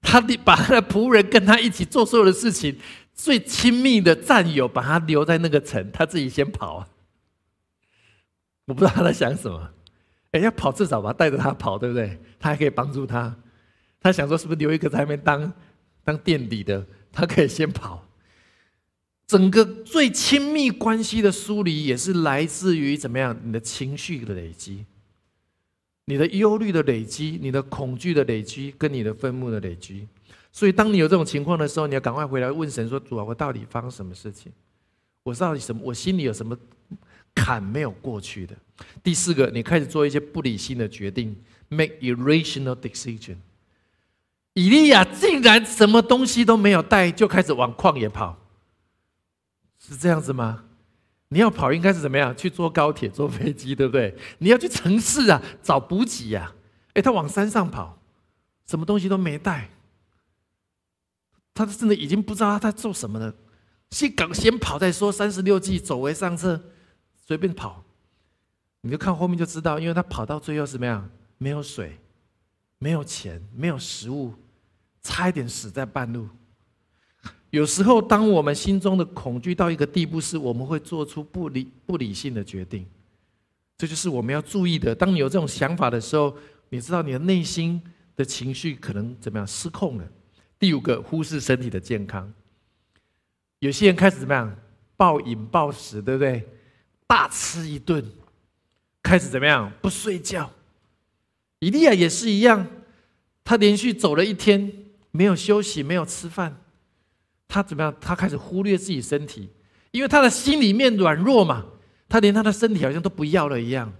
[0.00, 2.76] 他的把他的仆人跟他一起做所有的事情，
[3.14, 6.88] 最亲密的战友把他留在那个城，他自己先跑。
[8.66, 9.70] 我不知道他在想什么，
[10.32, 12.18] 哎，要跑至少把他带着他跑，对不对？
[12.40, 13.36] 他还可以帮助他。
[14.00, 15.52] 他想说是不是留一个在那边当
[16.02, 18.04] 当垫底的，他可以先跑。
[19.28, 23.38] 整个最亲密关系的疏离，也是来自于怎么样？
[23.44, 24.84] 你的情绪的累积，
[26.08, 30.08] 你的忧虑的累积，你的恐惧的累积，跟你的愤怒的累积。
[30.50, 34.50] 所以，当你有这种情况的时候，你要赶快回来问神说：“主啊，我到底发生什么事情？
[35.22, 35.82] 我到底什么？
[35.84, 36.56] 我心里有什么
[37.34, 38.56] 坎没有过去的？”
[39.04, 41.36] 第四个，你开始做一些不理性的决定
[41.68, 43.36] ，make irrational decision。
[44.54, 48.38] 以利亚竟然什么东西都没有带，就开始往旷野跑。
[49.78, 50.64] 是这样子吗？
[51.30, 52.34] 你要跑应该是怎么样？
[52.36, 54.16] 去坐高铁、坐飞机，对不对？
[54.38, 56.54] 你要去城市啊，找补给呀。
[56.94, 57.98] 哎，他往山上跑，
[58.66, 59.70] 什么东西都没带，
[61.52, 63.34] 他真的已经不知道他在做什么了。
[63.90, 66.60] 先赶先跑再说，三十六计，走为上策，
[67.26, 67.84] 随便跑。
[68.80, 71.10] 你就看后面就知道，因为他跑到最后怎么样？
[71.36, 71.98] 没有水，
[72.78, 74.34] 没有钱，没有食物，
[75.02, 76.28] 差一点死在半路。
[77.50, 82.86] 有时候，当我们心中的恐惧到一个地步，是我们会做出不理不理性的决定。
[83.78, 84.94] 这就是我们要注意的。
[84.94, 86.36] 当你有这种想法的时候，
[86.68, 87.80] 你知道你的内心
[88.16, 90.04] 的情绪可能怎么样失控了。
[90.58, 92.30] 第五个，忽视身体的健康。
[93.60, 94.54] 有些人开始怎么样
[94.96, 96.46] 暴饮暴食，对不对？
[97.06, 98.04] 大吃一顿，
[99.02, 100.50] 开始怎么样不睡觉。
[101.60, 102.66] 以利亚也是一样，
[103.42, 104.70] 他连续走了一天，
[105.12, 106.60] 没有休息，没有吃饭。
[107.48, 107.94] 他怎么样？
[108.00, 109.48] 他开始忽略自己身体，
[109.90, 111.64] 因为他的心里面软弱嘛，
[112.08, 113.92] 他连他的身体好像都不要了一样。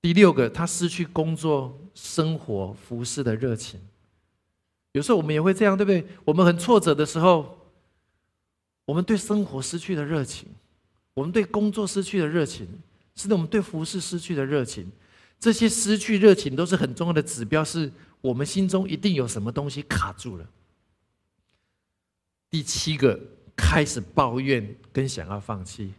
[0.00, 3.78] 第六个，他失去工作、生活、服饰的热情。
[4.92, 6.06] 有时候我们也会这样，对不对？
[6.24, 7.58] 我们很挫折的时候，
[8.86, 10.48] 我们对生活失去了热情，
[11.12, 12.66] 我们对工作失去了热情，
[13.14, 14.90] 甚至我们对服饰失去了热情。
[15.38, 20.46] 这些失去热情都是很重要的指标，是我们心中一定有什么东西卡住了。
[22.50, 23.18] 第七个
[23.54, 25.94] 开始抱怨跟想要放弃。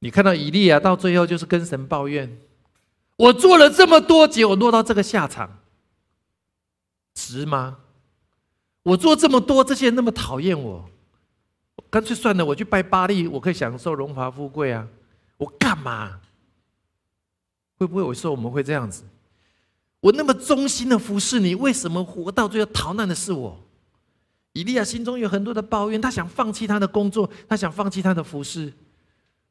[0.00, 2.38] 你看到以利亚到最后就是跟神抱怨
[3.16, 5.58] ：“我做了这么多，结果落到这个下场，
[7.14, 7.78] 值吗？
[8.84, 10.88] 我做这么多，这些人那么讨厌我，
[11.90, 14.88] 干脆算了，我去拜巴利，我可以享受荣华富贵啊！
[15.36, 16.20] 我干嘛？
[17.76, 19.04] 会不会我说我们会这样子？
[20.00, 23.60] 我那么忠心的服侍你，为什么活到最后逃难的是我？”
[24.52, 28.72] 以利亚心中有很多的抱怨，他想放弃他的工作，他想放弃他的服饰。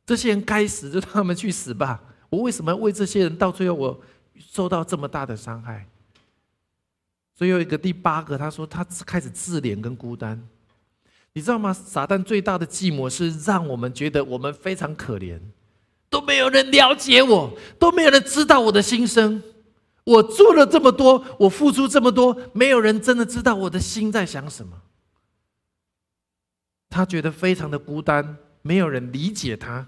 [0.05, 2.01] 这些人该死，就让他们去死吧！
[2.29, 4.01] 我为什么为这些人到最后我
[4.35, 5.87] 受到这么大的伤害？
[7.35, 10.41] 最后一个第八个，他说他开始自怜跟孤单。
[11.33, 11.71] 你知道吗？
[11.71, 15.39] 撒旦最大的计谋是让我们觉得我们非常可怜，
[16.09, 19.43] 都没有人了解我，都没有人知道我的心声。
[20.03, 24.71] 我做了这么多，我付出这么多，没有人真的知道我的心在想什么。
[26.89, 29.87] 他觉得非常的孤单，没有人理解他。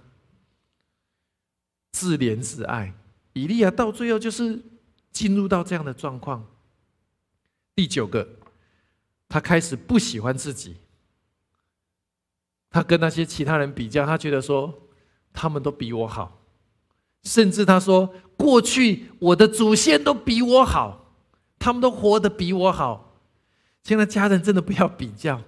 [1.92, 2.94] 自怜自爱，
[3.34, 4.62] 以利亚到最后就是
[5.12, 6.46] 进入到这样的状况。
[7.76, 8.28] 第九个，
[9.28, 10.78] 他开始不喜欢自己。
[12.70, 14.88] 他跟那些其他人比较，他觉得说
[15.34, 16.40] 他们都比我好。
[17.24, 21.14] 甚至他说：“过去我的祖先都比我好，
[21.58, 23.20] 他们都活得比我好。”
[23.84, 25.42] 现在家人真的不要比较，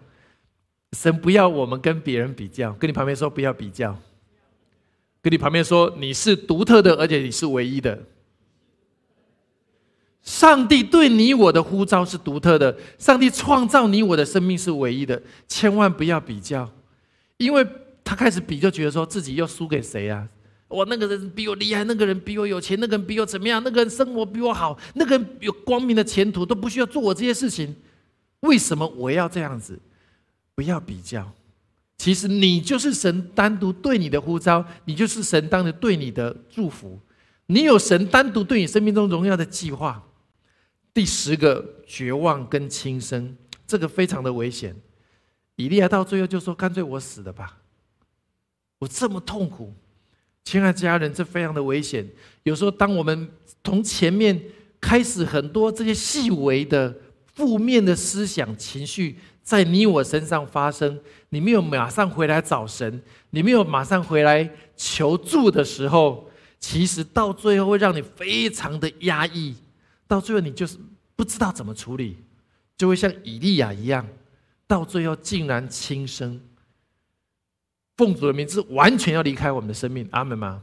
[0.94, 2.72] 神不要我们跟别人比较。
[2.74, 3.98] 跟你旁边说不要比较，
[5.22, 7.98] 跟你旁边说你是独特的，而且你是唯一的。
[10.22, 16.70] 上帝对你我的呼召是独特的，上帝创造你我的生命是唯一的，千万不要比较，
[17.38, 17.66] 因为
[18.04, 20.28] 他开始比就觉得说自己又输给谁啊？
[20.68, 23.62] 我那个人比我厉害，那个人比我有钱，那个人比我怎么样？
[23.64, 27.76] 那个人生活比我好，那个人有光明的前途，都不需要做我这些事情。
[28.42, 29.80] 为什么我要这样子？
[30.62, 31.34] 不要比较。
[31.98, 37.00] 其实你就是神单独对你的呼召，你就是神当着对你的祝福。
[37.48, 40.04] 你有神单独对你生命中荣耀的计划。
[40.94, 44.76] 第十个绝望跟轻生，这个非常的危险。
[45.56, 47.58] 以利亚到最后就说：“干脆我死了吧，
[48.78, 49.74] 我这么痛苦。”
[50.46, 52.08] 亲爱的家人，这非常的危险。
[52.44, 53.28] 有时候，当我们
[53.64, 54.40] 从前面
[54.80, 56.96] 开始，很多这些细微的
[57.34, 69.56] 负面的思想、情绪在你我身上发生，你没有马上回来找神，你没有马上回来求助的时候，其实到最后会让你非常的压抑，
[70.08, 70.78] 到最后你就是
[71.16, 72.18] 不知道怎么处理，
[72.78, 74.08] 就会像以利亚一样，
[74.68, 76.40] 到最后竟然轻生。
[77.98, 80.62] 奉主的名字，完全要离开我们的生命，阿门吗？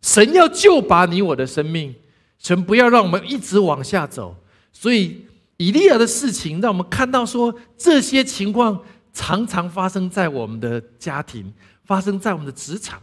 [0.00, 1.94] 神要救拔你我的生命，
[2.38, 4.36] 神不要让我们一直往下走。
[4.72, 5.24] 所以
[5.56, 11.52] 以利亚的事情，让我们看到说，这些情况常常发生在我们的家庭，
[11.84, 13.00] 发生在我们的职场，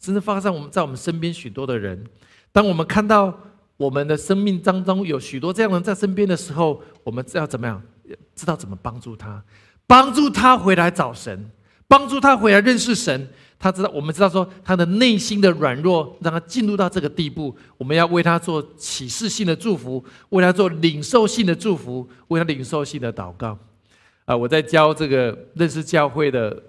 [0.00, 2.02] 甚至发生我们在我们身边许多的人。
[2.52, 3.38] 当我们看到
[3.76, 7.82] 我们的生命当中有许多这样的人在身边的时候，我们要怎么样？
[8.34, 9.42] 知道怎么帮助他，
[9.86, 11.50] 帮助他回来找神。
[11.88, 13.28] 帮助他回来认识神，
[13.62, 17.56] 他知道我们知道说他的内心的软弱，让他进入到这个地步。
[17.78, 23.56] 我们要为他做启示性的祝福，为他做领受性的祝福，为他领受性的祷告。
[24.24, 26.60] 啊，我在教这个认识教会的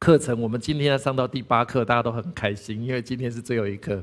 [0.00, 4.02] 课程，我们今天要上到第八课，大家都很开心，因为今天是最后一课。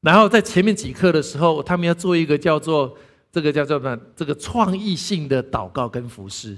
[0.00, 2.96] 然后在前面几课的时候，他们要做一个叫做
[3.32, 4.00] 这个叫做什么？
[4.14, 6.56] 这个创意性的祷告跟服饰。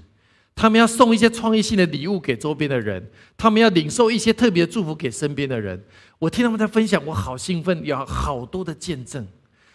[0.57, 5.81] 他们要送一些创意性的礼物给周边的人，他们要领受一些特别祝福给身边的人。
[6.19, 9.25] 我听他们在分享，我好兴奋，有好多的见证。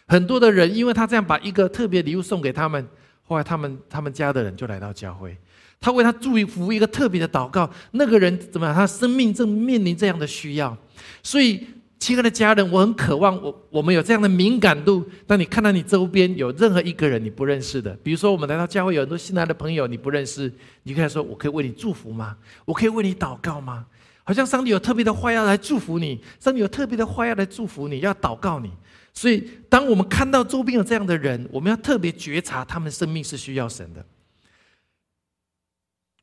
[0.08, 2.86] 很多的人因为他这样把一个特别礼物送给他们，
[3.22, 5.38] 后来他们他们家的人就来到教会，
[5.80, 7.70] 他为他祝福一个特别的祷告。
[7.92, 8.76] 那个人怎么样？
[8.76, 10.76] 他生命正面临这样的需要，
[11.22, 11.66] 所以。
[12.02, 15.08] 亲爱的家人，我很渴望我我们有这样的敏感度。
[15.28, 22.36] 当你看到你周边有任何一个人你不认识的，比如说我们来到教会有很多新来的朋友你不认识，你可以说：“我可以为你祝福吗？
[22.66, 23.86] 我可以为你祷告吗？”
[24.26, 28.72] 好像上帝有特别的话要来祝福你，上帝有特别的话要来祝福你，要祷告你。
[29.14, 34.04] 所以，当我们看到周边有这样的人，我们要特别觉察他们生命是需要神的。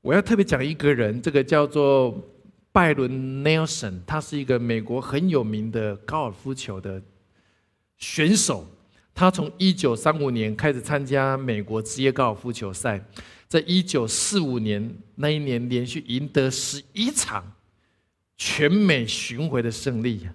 [0.01, 2.21] 我要特别讲一个人，这个叫做。
[2.71, 3.11] 拜伦·
[3.43, 7.03] Nelson，他是一个美国很有名的高尔夫球的
[7.97, 8.67] 选手。
[9.15, 13.05] 他从一九三五年开始参加美国职业高尔夫球赛，
[13.49, 17.53] 在一九四五年那一年连续赢得十一场
[18.37, 20.29] 全美巡回的胜利，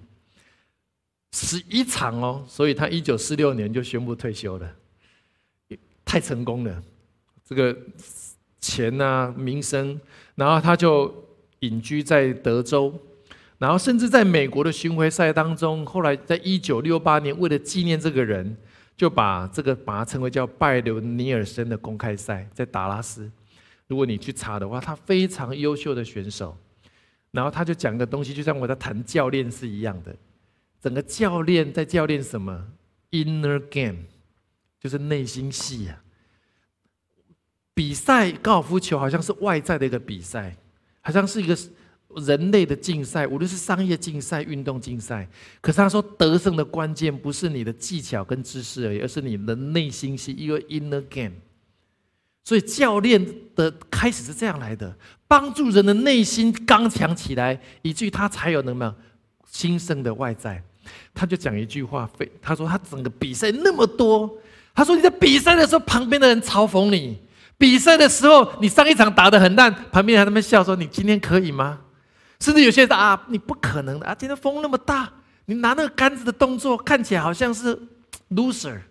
[1.32, 2.44] 十一场哦。
[2.46, 4.76] 所以他一九四六年就宣布退休了，
[6.04, 6.84] 太成功了，
[7.46, 7.78] 这个
[8.60, 9.98] 钱啊名声，
[10.36, 11.23] 然后他就。
[11.64, 12.94] 隐居在德州，
[13.58, 18.56] 然后甚至在美国的巡回赛当中，后来在一九六八年，为了纪念这个人，
[18.98, 23.32] 就把这个把它称为叫拜伦尼尔森的公开赛，在达拉斯。
[23.88, 26.58] 如果你去查的话，他非常优秀的选手。
[27.32, 30.14] 然后他就讲个东西，就像我在谈教练是一样的，
[30.82, 32.68] 整个教练在教练什么
[33.12, 34.00] ？Inner game，
[34.80, 36.04] 就是内心戏啊。
[37.74, 40.58] 比赛高尔夫球好像是外在的一个比赛。
[41.04, 41.56] 好像是一个
[42.16, 45.28] 人类的竞赛，无论是商业竞赛、运动竞赛。
[45.62, 51.34] 可是他说，得胜的关键不是你的技巧跟知识而已，而是你的内心是，一个 inner game。
[52.46, 54.94] 所以教练的开始是这样来的，
[55.28, 58.94] 帮助人的内心刚强起来，以至于他才有那么
[59.50, 60.62] 新生的外在。
[61.14, 64.30] 他就讲一句话，非他说他整个比赛那么多，
[64.76, 67.16] 他说你在比赛的时候，旁边的人嘲讽你；
[67.58, 71.82] 比赛的时候，你上一场打得很烂，旁边人在那边笑说你今天可以吗？
[72.40, 75.12] 甚至有些人啊，你不可能的啊，今天风那么大，
[75.46, 77.78] 你拿那个杆子的动作看起来好像是
[78.30, 78.82] loser。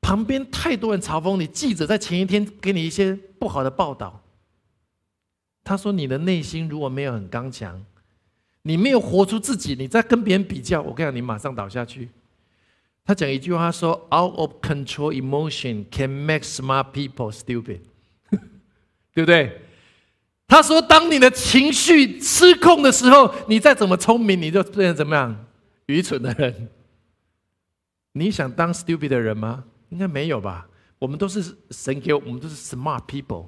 [0.00, 4.22] 旁边太多人嘲讽你，记者在前一天给你一些不好的报道。
[5.62, 7.84] 他说你的内心如果没有很刚强。
[8.62, 12.10] 你没有活出自己，你在跟别人比较，我跟你讲，你马上倒下去。
[13.10, 17.80] 他讲一句话说：“Out of control emotion can make smart people stupid。
[19.12, 19.62] ”对不对？
[20.46, 25.44] 他说，当你的情绪失控的时候，你再怎么聪明，你就变成怎么样？
[25.86, 26.68] 愚蠢的人。
[28.12, 29.64] 你想当 stupid 的人吗？
[29.88, 30.68] 应该没有吧？
[31.00, 33.46] 我们都是神给我们都是 smart people。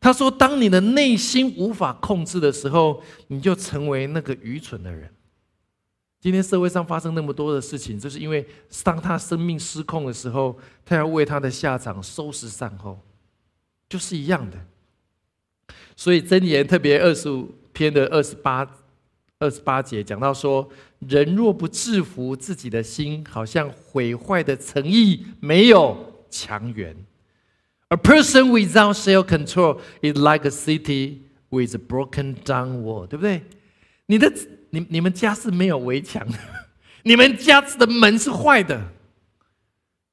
[0.00, 5.08] 他说：“当你的内心无法控制的时候，你就成为那个愚蠢的人。
[6.20, 8.44] 今天社会上发生那么多的事情，就是因为
[8.82, 12.98] 当他生命失控的时候，他要为他的下场收拾善后，
[13.88, 14.58] 就是一样的。
[15.94, 18.66] 所以箴言特别二十五篇的二十八
[19.38, 20.68] 二十八节讲到说：
[21.00, 26.96] 人若不制服自己的心，好像毁坏的诚意没有强援。”
[27.88, 31.18] A person without self-control is like a city
[31.50, 33.42] with a broken down wall，对不对？
[34.06, 34.32] 你的
[34.76, 36.38] 你你们家是没有围墙的，
[37.04, 38.92] 你们家的门是坏的。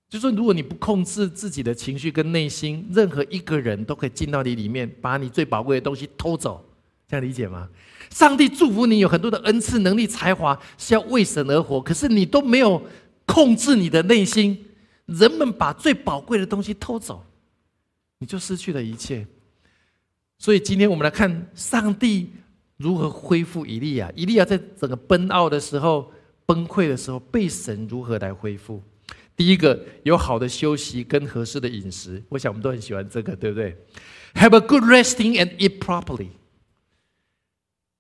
[0.07, 6.65] 就说如果你不控制自己的情绪跟内心，任何一个人都可以进到你里面，把你最宝贵的东西偷走。
[7.09, 7.67] 这样理解吗？
[8.09, 11.81] 上帝祝福你有很多的恩赐、能力、才华，是要为神而活。
[11.81, 12.81] 可是你都没有
[13.25, 14.65] 控制你的内心，
[15.07, 17.25] 人们把最宝贵的东西偷走。
[18.19, 19.25] 你就失去了一切，
[20.37, 22.31] 所以今天我们来看上帝
[22.83, 24.11] 如何恢复以利亚。
[24.13, 26.11] 以利亚在整个奔奥的时候、
[26.45, 28.83] 崩溃的时候，被神如何来恢复？
[29.37, 32.21] 第一个，有好的休息跟合适的饮食。
[32.27, 33.77] 我想我们都很喜欢这个，对不对
[34.33, 36.27] ？Have a good resting and eat properly。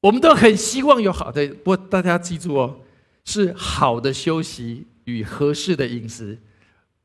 [0.01, 2.81] 我们都很希望有好的，不过大家记住哦，
[3.23, 6.37] 是好的休息与合适的饮食，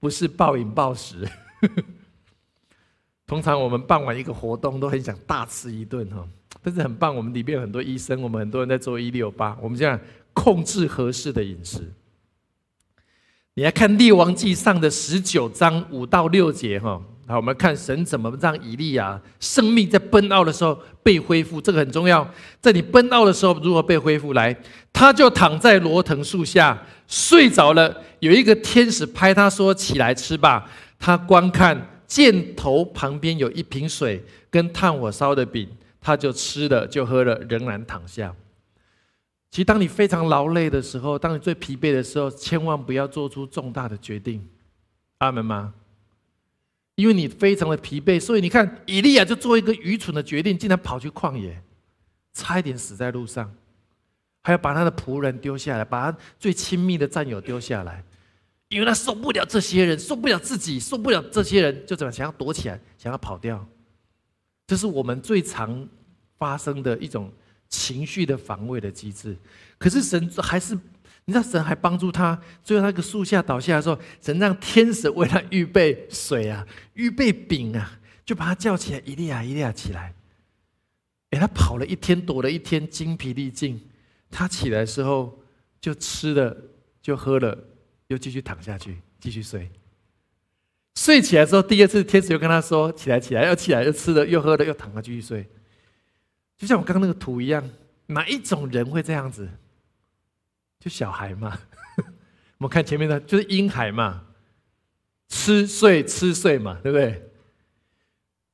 [0.01, 1.27] 不是暴饮暴食。
[3.25, 6.27] 通常我们办完一个活动都很想大吃一顿哈，
[6.69, 9.99] 但是很棒，我们里面有很多医生，我们很多人在做一六八，我们这样
[10.35, 11.81] 控制合适的饮食。
[13.55, 22.29] 你来看《列王记》上的十九章五到六节哈，好，我们看神怎么让以利亚生命在奔奥的时候被恢复，这个很重要。
[22.61, 24.35] 在你奔奥的时候如何被恢复？
[24.35, 24.55] 来，
[24.93, 31.95] 他就躺在罗藤树下睡着了，有一个天使拍他说：“起来吃吧。”他观看。
[32.09, 35.69] 箭头旁边有一瓶水跟炭火烧的饼，
[36.09, 38.35] 他就吃了就喝了，仍然躺下。
[39.51, 44.43] 其实，当你非常劳累的时候，当你最疲惫的时候，千万不要做出重大的决定。
[45.19, 45.75] 阿门吗？
[46.95, 51.63] 因为你非常的疲惫，所以你看，以利亚就做一个愚蠢的决定，竟然跑去旷野，
[52.33, 53.55] 差一点死在路上，
[54.45, 58.03] 还要把他的仆人丢下来，把他最亲密的战友丢下来。
[58.71, 63.67] 因为他受不了这些人，受不了自己，受不了这些人，就怎么想要躲起来，想要跑掉。
[64.67, 65.89] 这是我们最常
[66.39, 67.31] 发生的一种
[67.69, 69.37] 情绪的防卫的机制。
[69.77, 70.75] 可是神还是，
[71.25, 80.15] 你知道神还帮助他，最后那个树下倒下的时候，神让天使为他预备水啊，预备饼啊，就把他叫起来，一粒啊一粒啊起来。
[81.31, 83.81] 哎，他跑了一天，躲了一天，精疲力尽。
[84.31, 85.39] 他起来的时候，
[85.81, 86.57] 就吃了，
[87.03, 87.57] 就喝了。
[88.09, 89.71] 又继续躺下去，继续睡。
[90.99, 95.47] 睡起来之后，第二次天使又跟他说：“起来，起来，要起来，又吃了，又喝了，又躺下继续睡。”
[96.59, 97.67] 就像我刚刚那个图一样，
[98.07, 99.49] 哪一种人会这样子？
[100.79, 101.59] 就小孩嘛。
[102.59, 104.27] 我们看前面的，就是婴孩嘛，
[105.29, 107.31] 吃睡吃睡嘛，对不对？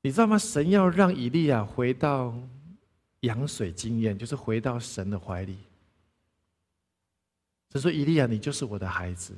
[0.03, 0.37] 你知道吗？
[0.37, 2.39] 神要让以利亚回到
[3.21, 5.57] 羊水经验，就是回到神的怀里。
[7.71, 9.35] 他说：“以利亚，你就是我的孩子，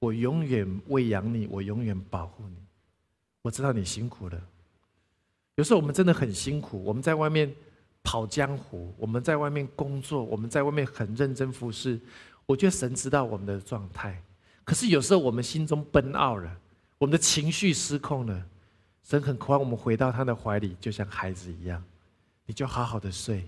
[0.00, 2.56] 我永远喂养你，我永远保护你。
[3.42, 4.42] 我知道你辛苦了，
[5.56, 6.82] 有时候我们真的很辛苦。
[6.82, 7.54] 我们在外面
[8.02, 12.00] 跑江湖，我们在外面工作，我们在外面很认真服侍。
[12.46, 14.22] 我觉得神知道我们的状态，
[14.64, 16.56] 可是有时候我们心中奔傲了，
[16.98, 18.46] 我们的情绪失控了。
[19.02, 21.82] 神很渴望我们回到他的怀里，就像孩子一样。
[22.46, 23.46] 你就好好的睡，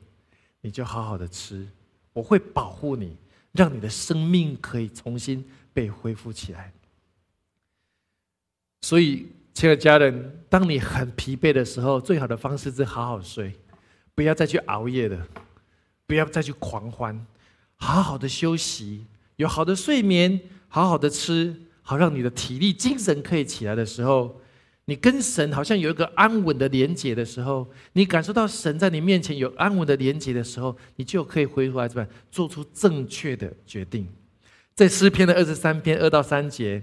[0.60, 1.66] 你就好好的吃，
[2.12, 3.16] 我会保护你。”
[3.54, 6.72] 让你的生命可以重新被恢复起来。
[8.82, 13.54] 所以，亲爱的家人，当你很疲惫的时候，最好的方式是好好睡，
[14.14, 15.26] 不要再去熬夜了，
[16.06, 17.26] 不要再去狂欢，
[17.76, 19.06] 好好的休息，
[19.36, 24.40] 有好的睡眠，好好的吃，好让你的体力、精神可以起来的时候，
[24.84, 34.08] 你跟神好像有一个安稳的连接的时候，你感受到神在你面前有安稳的连接的时候，你就可以回过来怎么做出正确的决定。
[34.74, 36.82] 在诗篇的二十三篇二到三节。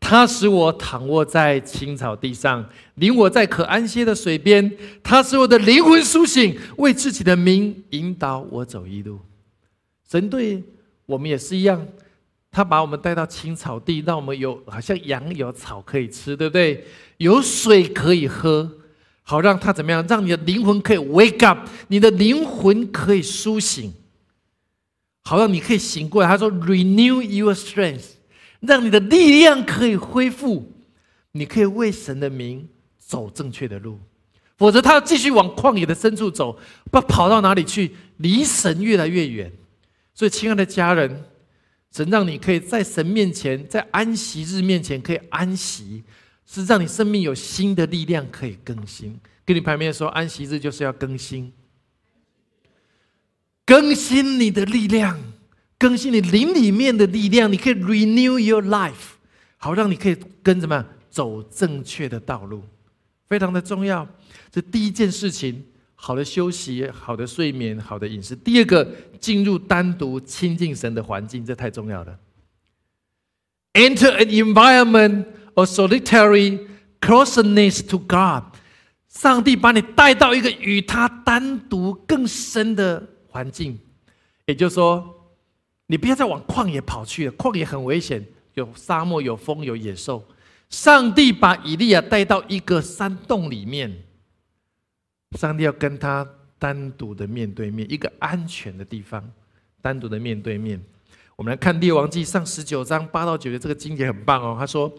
[0.00, 4.72] 他使我躺卧在青草地上，领我在可安歇的水边。
[5.02, 9.18] 他使我的灵魂苏醒，为自己的名引导我走一路。
[10.10, 10.62] 神对
[11.04, 11.86] 我们也是一样，
[12.50, 16.86] 他把我们带到青草地，让我们有好像羊有草可以吃，对不对？
[17.18, 18.70] 有水可以喝，
[19.22, 20.02] 好让他怎么样？
[20.08, 23.92] 让你的灵魂可以 wake up，你的灵魂可以苏醒，
[25.24, 26.28] 好让你可以醒过来。
[26.28, 28.12] 他说：“Renew your strength。”
[28.60, 30.72] 让你的力量可以恢复，
[31.32, 33.98] 你可以为神的名走正确的路，
[34.56, 36.58] 否则他要继续往旷野的深处走，
[36.90, 39.52] 不跑到哪里去，离神越来越远。
[40.12, 41.24] 所以，亲爱的家人，
[41.92, 46.02] 神让你可以在神面前，在安息日面前可以安息，
[46.44, 49.20] 是让你生命有新的力量可以更新。
[49.44, 51.52] 跟你旁边说，安息日就是要更新，
[53.64, 55.16] 更新你的力量。
[55.78, 59.12] 更新你灵里面的力量，你可以 renew your life，
[59.56, 62.64] 好让你可以跟怎么样走正确的道路，
[63.28, 64.06] 非常的重要。
[64.50, 65.64] 这第一件事情，
[65.94, 68.34] 好的休息、好的睡眠、好的饮食。
[68.34, 72.18] 第二个，进入单独亲近神的环境，这太重要了。
[73.74, 76.66] Enter an environment of solitary
[77.00, 78.42] closeness to God，
[79.08, 83.78] 上帝把你带到一个与他单独更深的环境，
[84.46, 85.14] 也就是说。
[85.88, 88.22] 你不要再往旷野跑去了，旷野很危险，
[88.54, 90.22] 有沙漠，有风，有野兽。
[90.68, 94.04] 上帝把以利亚带到一个山洞里面，
[95.38, 96.28] 上帝要跟他
[96.58, 99.26] 单独的面对面，一个安全的地方，
[99.80, 100.78] 单独的面对面。
[101.36, 104.56] 我们来看列王记上十九章八到九节，这个经节很棒哦。
[104.58, 104.92] 他说：“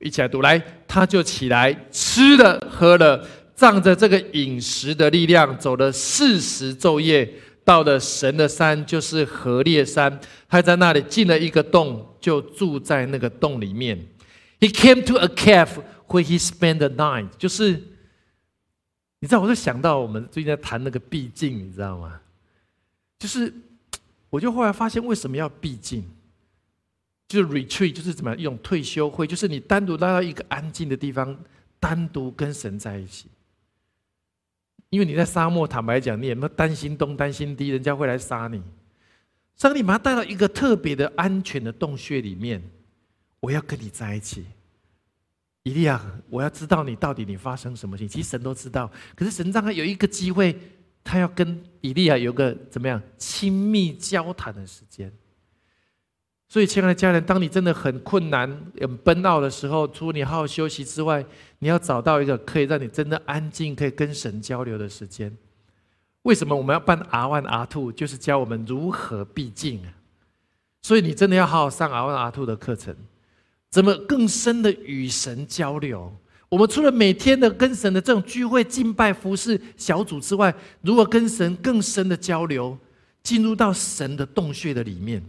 [0.00, 7.30] 一起来读，来，他就起来吃了喝了，仗着这个饮食的力量，走了四十昼夜。”
[7.70, 13.96] 到了神的山，就是河烈山，他在那里进了一个洞，就住在那个洞里面。
[14.58, 15.68] He came to a cave
[16.08, 17.28] where he spent the night。
[17.38, 17.80] 就是，
[19.20, 22.20] 你知道，我就想到我们最近在谈那个闭境，你知道吗？
[23.20, 23.54] 就是，
[24.30, 26.02] 我就后来发现为什么要闭境，
[27.28, 31.38] 就是 retreat，就是怎么样一种退休会，就是你单独来到一个安静的地方，
[31.78, 33.28] 单独跟神在一起。
[34.90, 38.60] 因为你在沙漠，坦白讲，你也没担心东担心西，人家会来杀你？
[39.56, 42.62] 上帝把他带到一个特别的安全的洞穴里面，
[43.38, 44.44] 我要跟你在一起，
[45.62, 48.08] 以利亚，我要知道你到底你发生什么事情。
[48.08, 50.58] 其实神都知道，可是神让他有一个机会，
[51.04, 55.12] 他要跟以利亚有个怎么样亲密交谈的时间。
[56.52, 61.24] 所以，亲爱的家人，当你真的很困难、很奔闹的时候，除了你好好休息之外，
[61.60, 65.32] 你要找到一个可以让你真的安静、可以跟神交流的时间。
[66.22, 67.92] 为什么我们要办 R One、R Two？
[67.92, 69.94] 就是教我们如何闭静啊！
[70.82, 72.96] 所以，你真的要好好上 R One、R Two 的课程，
[73.70, 76.12] 怎么更深的与神交流？
[76.48, 82.76] 我们除了每天的跟神的这种聚会、敬拜、服侍小组之外，如何跟神更深的交流，
[83.22, 85.22] 进入到神的洞穴的里面？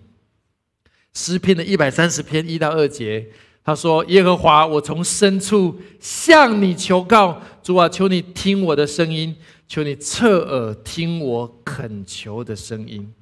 [1.14, 3.28] 诗篇的一百三十篇一到二节，
[3.64, 9.36] 他说：“耶和华，我从深处向你求告，主啊，求你听我的声音，
[9.68, 13.14] 求你侧耳听我恳求的声音。”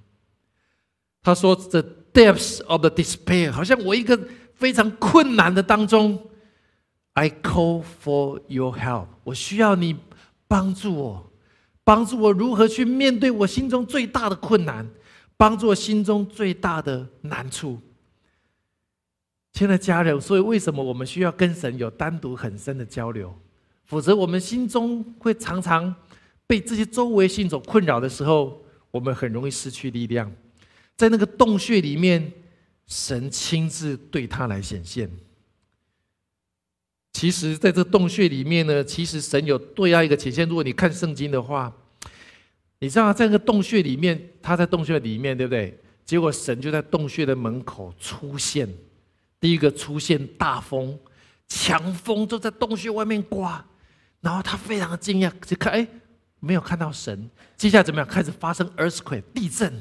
[1.24, 1.84] 他说：“The
[2.14, 4.18] depths of the despair，好像我一个
[4.54, 6.30] 非常困难的当中
[7.14, 9.98] ，I call for your help，我需要你
[10.48, 11.32] 帮助我，
[11.84, 14.88] 帮助我如何去面对我心中最大的困难。”
[15.40, 17.80] 帮助心中最大的难处，
[19.54, 23.34] 亲爱的家人，所以为什么我们需要跟神有单独很深的交流？
[23.86, 25.96] 否则，我们心中会常常
[26.46, 28.62] 被这些周围性所困扰的时候，
[28.92, 30.30] 我们很容易失去力量。
[30.98, 32.34] 在那个洞穴里面，
[32.86, 35.10] 神亲自对他来显现。
[37.14, 40.46] 其实，在这洞穴里面呢，其实神有对他一个显现。
[40.50, 41.74] 如果你看圣经的话。
[42.82, 45.78] 你知道，在那个洞穴里面，他在洞穴里面，对不对？
[46.06, 48.68] 结果神就在洞穴的门口出现。
[49.40, 50.98] 第一个出现大风，
[51.48, 53.64] 强风就在洞穴外面刮，
[54.22, 55.86] 然后他非常的惊讶，就看，哎，
[56.40, 57.30] 没有看到神。
[57.58, 58.08] 接下来怎么样？
[58.08, 59.72] 开始发生 earthquake 地震，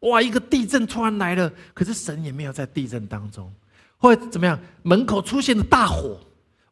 [0.00, 3.52] 哇，一个地震突然来了，可是神也没有在地震当中。
[3.96, 4.58] 后来怎么样？
[4.82, 6.20] 门口出现了大火，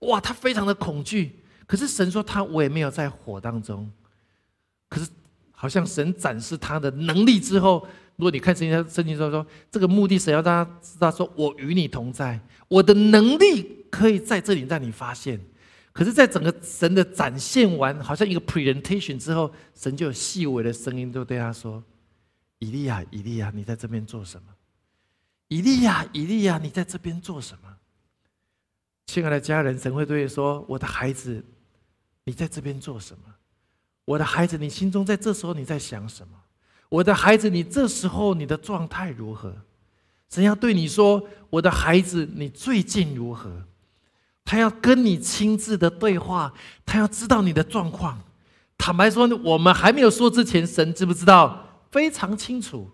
[0.01, 3.91] 哇，他非常的恐惧，可是神说他我也没有在火当中，
[4.89, 5.09] 可是。
[5.55, 7.87] 好像神展示他的能力之后，
[8.17, 12.39] 如果你看圣经，圣经说说这个目的是要大家知道，说我与你同在，
[12.69, 15.41] 我的能力可以在这里让你发现。
[15.93, 21.81] 可是，在整个神的展现完，好像一个 presentation 之后，神就有细微的声音，就对他说
[22.59, 24.49] ：“以利亚，以利亚，你在这边做什么？
[25.47, 27.77] 以利亚，以利亚，你在这边做什么？”
[29.07, 31.45] 亲爱的家人，神会对你说：“我的孩子，
[32.25, 33.34] 你在这边做什么？
[34.05, 36.39] 我的孩子，你心中在这时候你在想什么？
[36.89, 39.55] 我的孩子，你这时候你的状态如何？”
[40.31, 43.65] 神要对你说：“我的孩子，你最近如何？”
[44.45, 46.53] 他要跟你亲自的对话，
[46.85, 48.21] 他要知道你的状况。
[48.77, 51.83] 坦白说，我们还没有说之前，神知不知道？
[51.91, 52.91] 非常清楚，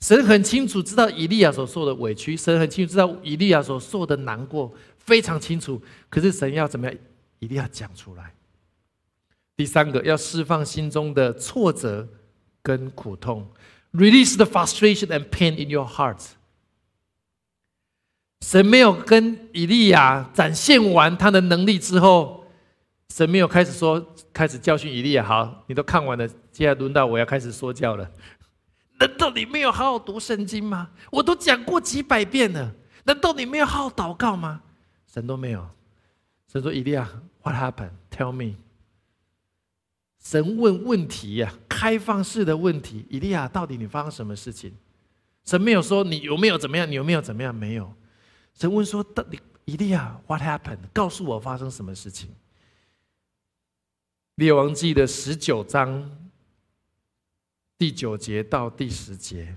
[0.00, 5.82] 神很清楚知道以利亚所受的委屈，神很清楚知道以利亚所受的难过，非常清楚。
[6.08, 6.94] 可是神要怎么样？
[7.40, 8.32] 一定要讲出来。
[9.58, 12.06] 第三个，要释放心中的挫折
[12.62, 13.44] 跟苦痛
[13.92, 16.24] ，release the frustration and pain in your heart。
[18.40, 22.46] 神没有跟以利亚展现完他的能力之后，
[23.08, 25.24] 神没有开始说，开始教训以利亚。
[25.24, 28.08] 好，你都看完了，接下来轮到我要开始说教了。
[29.00, 30.90] 难道你没有好好读圣经吗？
[31.10, 32.72] 我都讲过几百遍了。
[33.02, 34.62] 难道你没有好好祷告吗？
[35.12, 35.68] 神都没有。
[36.46, 37.08] 神说：“以利亚
[37.42, 37.90] ，What happened?
[38.12, 38.54] Tell me。”
[40.28, 43.02] 神问问题呀，开放式的问题。
[43.08, 44.70] 以利亚，到底你发生什么事情？
[45.46, 47.54] 神没有说你有没有怎么样，你有没有怎么样？
[47.54, 47.90] 没有。
[48.52, 50.80] 神问说：“到底，以利亚，What happened？
[50.92, 52.28] 告诉我发生什么事情。”
[54.36, 56.10] 列王记的十九章
[57.78, 59.56] 第九节到第十节，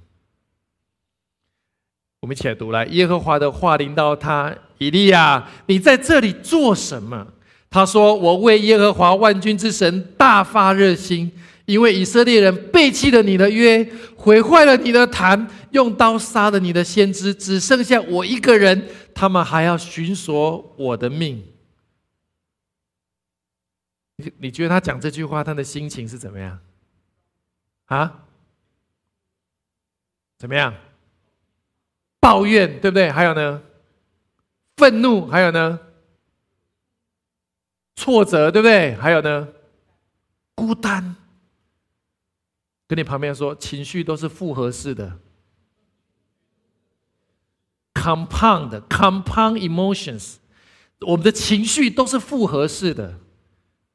[2.22, 2.86] 我们一起来读来。
[2.86, 7.34] 耶和华的话临到他：“以利亚，你在这里做什么？”
[7.72, 11.32] 他说：“我为耶和华万军之神大发热心。”
[11.66, 21.42] 因为以色列人背弃了你的约，毁坏了你的坛，用刀杀了你的先知，只剩下我一个人，他们还要寻索我的命。
[24.18, 26.60] 你你觉得他讲这句话，他的心情是怎么样？
[27.86, 28.26] 啊？
[30.38, 30.74] 怎么样？
[32.20, 33.10] 抱怨对不对？
[33.10, 33.62] 还有呢？
[34.76, 35.80] 愤怒还有呢？
[37.96, 38.96] 挫折对不对？
[38.96, 39.48] 还有呢？
[40.56, 41.16] 孤单。
[42.88, 45.20] 跟你旁边说，情绪都是复合式的
[47.94, 50.36] ，compound，compound emotions，
[51.00, 53.18] 我们的情绪都是复合式的，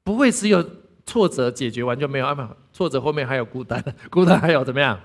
[0.03, 0.67] 不会只有
[1.05, 2.57] 挫折解决完就没有啊？
[2.73, 4.99] 挫折后面还有孤单， 孤单还有怎么样？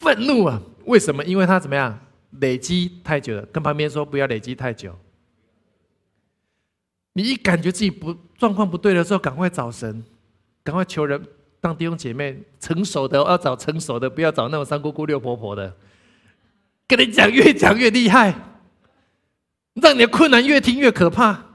[0.00, 0.60] 愤怒啊？
[0.84, 1.24] 为什么？
[1.24, 1.98] 因为他怎么样？
[2.40, 3.42] 累积太久了。
[3.46, 4.94] 跟旁边说，不要累积太久。
[7.16, 10.04] 你一感觉自己不状况不对的时候，赶快找神，
[10.62, 11.26] 赶快求人。
[11.62, 15.74] 当弟兄姐妹成熟的要找成熟的，不要找那种三姑姑六婆婆的。
[16.86, 18.34] 跟你讲，越讲越厉害，
[19.72, 21.46] 让你的困难越听越可怕。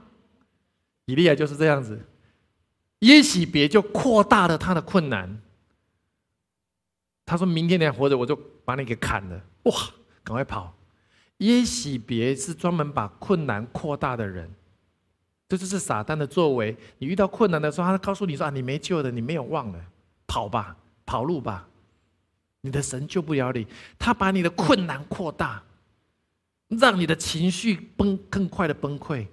[1.06, 2.04] 以利亚就是这样子，
[2.98, 5.40] 耶喜别就扩大了他的困难。
[7.24, 8.34] 他说明天你还活着，我就
[8.64, 9.40] 把你给砍了。
[9.62, 9.74] 哇，
[10.24, 10.74] 赶快跑！
[11.38, 14.50] 耶喜别是专门把困难扩大的人。
[15.52, 16.74] 这就是撒旦的作为。
[16.96, 19.78] 你遇到困难的时候，他告诉你说：“啊，你没救的，你没有忘了，
[20.26, 20.74] 跑吧，
[21.04, 21.68] 跑路吧，
[22.62, 23.66] 你的神救不了你。”
[24.00, 25.62] 他把你的困难扩大，
[26.68, 29.26] 让你的情绪崩更快的崩溃。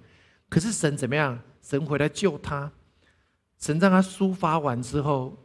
[0.50, 1.40] 可是神怎么样？
[1.62, 2.70] 神回来救他，
[3.58, 5.38] 神让他抒发完之后，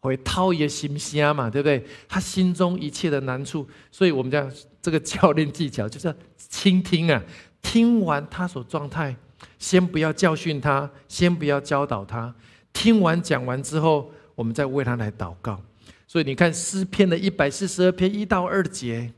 [0.00, 1.86] 会掏一个心声嘛，对不对？
[2.08, 4.50] 他心中一切的难处，所以我们讲
[4.82, 7.22] 这个教练技巧就是要倾听啊，
[7.62, 9.14] 听完他所状态。
[9.58, 12.34] 先不要教训他，先不要教导他。
[12.72, 15.60] 听完讲完之后，我们再为他来祷告。
[16.06, 19.12] 所以你看诗篇的一百四十二篇一到二节，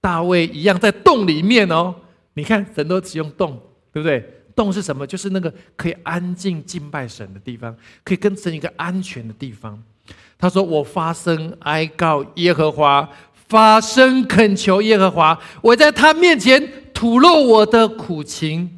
[0.00, 1.94] 大卫一样在洞里面哦。
[2.34, 3.60] 你看神都只用洞，
[3.92, 4.24] 对不对？
[4.54, 5.06] 洞是什么？
[5.06, 9.80] 就是那个可以安静敬拜神的地方，可以跟神一个安全的地方。
[10.36, 13.08] 他说：“我发声哀告耶和华，
[13.48, 18.77] 发声恳求耶和华，我在他面前吐露我的苦情。”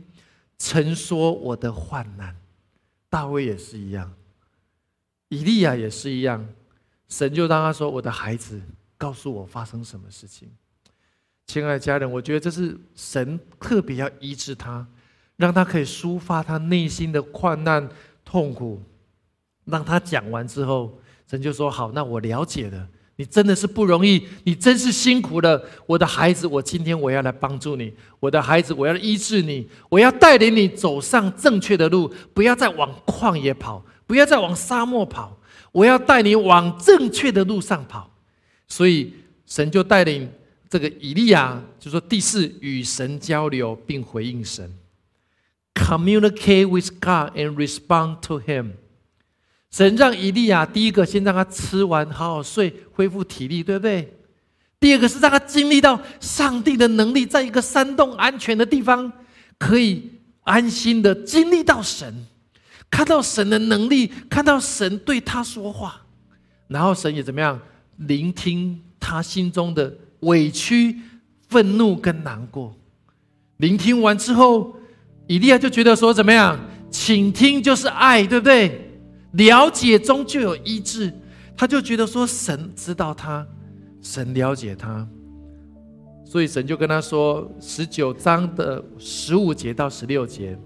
[0.63, 2.37] 曾说我的患难，
[3.09, 4.13] 大卫也是一样，
[5.31, 6.47] 以利亚也是一样，
[7.09, 8.61] 神就让他说：“我的孩子，
[8.99, 10.51] 告诉我发生什么事情。”
[11.49, 14.87] 亲爱的家人，我觉得这是神特别要医治他，
[15.37, 17.89] 让他可以抒发他内心的患难
[18.23, 18.83] 痛苦，
[19.65, 22.87] 让他讲完之后，神就说：“好，那我了解了。”
[23.21, 35.37] 你真的是不容易，你真是辛苦了，我的孩子，我今天我要来帮助你，我的孩子，我要医治你，我要带领你走上正确的路，不要再往旷野跑，不要再往沙漠跑，
[35.71, 38.11] 我要带你往正确的路上跑。
[38.67, 39.13] 所以
[39.45, 40.27] 神就带领
[40.71, 44.79] 这个以利亚，就说第四与神交流并回应神
[45.75, 48.71] ，communicate with God and respond to Him。
[49.71, 54.17] 神让以利亚第一个先让他吃完好好睡，恢复体力，对不对？
[54.81, 59.13] 第二个是让他经历到上帝的能力，在一个山洞安全的地方，
[59.59, 60.11] 可以
[60.43, 62.27] 安心的经历到神，
[62.91, 66.01] 看到神的能力，看到神对他说话，
[66.67, 67.61] 然后神也怎么样
[67.99, 70.99] 聆听他心中的委屈、
[71.49, 72.75] 愤怒跟难过。
[73.59, 74.75] 聆听完之后，
[75.29, 76.59] 以利亚就觉得说怎么样？
[76.91, 78.90] 倾听就是爱，对不对？
[79.33, 81.13] 了解中就有医治，
[81.57, 83.47] 他就觉得说神知道他，
[84.03, 85.07] 神了解他，
[86.25, 90.59] 所以神就跟他说十九章的十五节到十六节，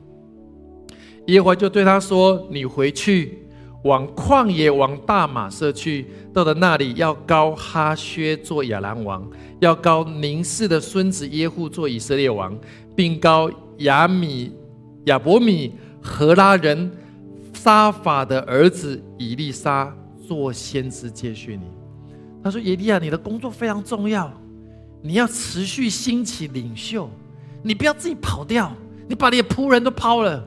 [1.27, 3.39] 耶和华就对他说：“你回去
[3.83, 9.29] 往旷野，往大马色去，到了那里要高哈薛做亚兰王，
[9.61, 12.59] 要高宁氏的孙子耶户做以色列王，
[12.97, 13.51] 并高
[13.81, 14.51] 亚米
[15.05, 16.91] 亚伯米荷拉人。”
[17.65, 19.91] 沙法的儿子以利沙
[20.29, 21.65] 做先知接续你。
[22.43, 24.31] 他说：“耶利亚，你的工作非常重要，
[25.01, 27.09] 你要持续兴起领袖，
[27.63, 28.71] 你不要自己跑掉，
[29.09, 30.47] 你把你的仆人都抛了。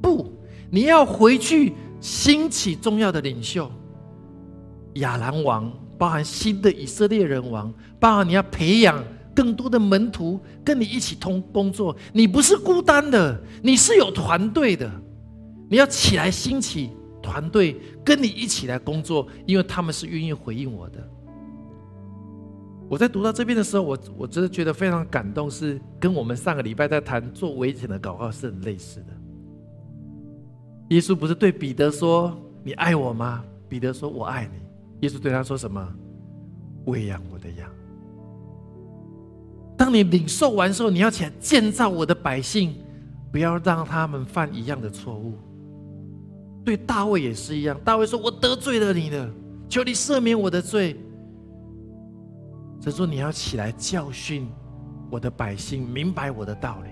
[0.00, 0.32] 不，
[0.70, 3.68] 你要回去兴起重要的领袖。
[4.94, 9.02] 亚兰王包含新的以色列人王，包含你要培养
[9.34, 11.96] 更多的门徒跟你一起通工作。
[12.12, 14.88] 你不是孤单的，你是有团队的。”
[15.72, 16.90] 你要起来兴起
[17.22, 21.08] 团队，跟你一起来工作，因为他们是愿意回应我的。
[22.90, 29.06] 我在读到这边的时候，我我真的觉得非常感动，是跟我们上个礼拜在谈做危险的祷告是很类似的。
[30.90, 34.60] 耶稣不是对彼得说：“你爱我吗？”彼得说：“我爱你。”
[35.00, 35.82] 耶稣对他说什么
[36.84, 37.66] ？“喂养我的羊。”
[39.78, 42.74] 当你领受完之后，你要起来建造我的百姓，
[43.32, 45.38] 不要让他们犯一样的错误。
[46.64, 49.28] 对大卫也是一样，大卫说：“我得罪了你了，
[49.68, 50.96] 求你赦免我的罪。”
[52.80, 54.48] 神说：“你要起来教训
[55.10, 56.90] 我的百姓，明白我的道理，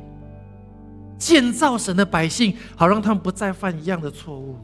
[1.18, 4.56] 建造神的百姓，好让他们不再犯一样的错误。”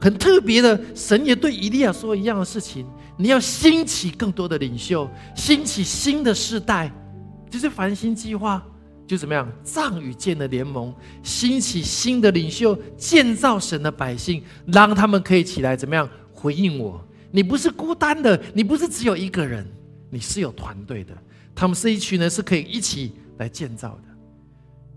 [0.00, 2.84] 很特别的，神也对以利亚说一样的事情
[3.16, 6.92] ：“你要兴起更多的领袖，兴起新的世代，
[7.48, 8.62] 就是繁星计划。”
[9.06, 9.46] 就怎么样？
[9.62, 17.04] 藏与剑的联盟，兴起新的领袖，建造神的百姓，让他们可以起来怎么样回应我？
[17.30, 19.66] 你不是孤单的，你不是只有一个人，
[20.08, 21.12] 你是有团队的。
[21.54, 24.02] 他们是一群人，是可以一起来建造的。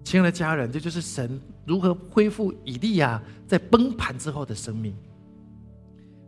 [0.03, 4.95] 亲爱的家人，这就是神如何恢复以利亚在崩盘之后的生命。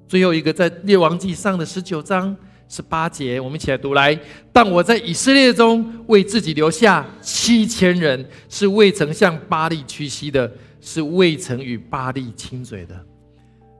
[0.07, 2.35] 最后一个，在列王记上的十九章。
[2.69, 4.17] 十八节，我们一起来读来。
[4.53, 10.49] 但我在以色列中为自己留下七千人，是未曾向巴利屈膝的，
[10.79, 12.95] 是未曾与巴利亲嘴的。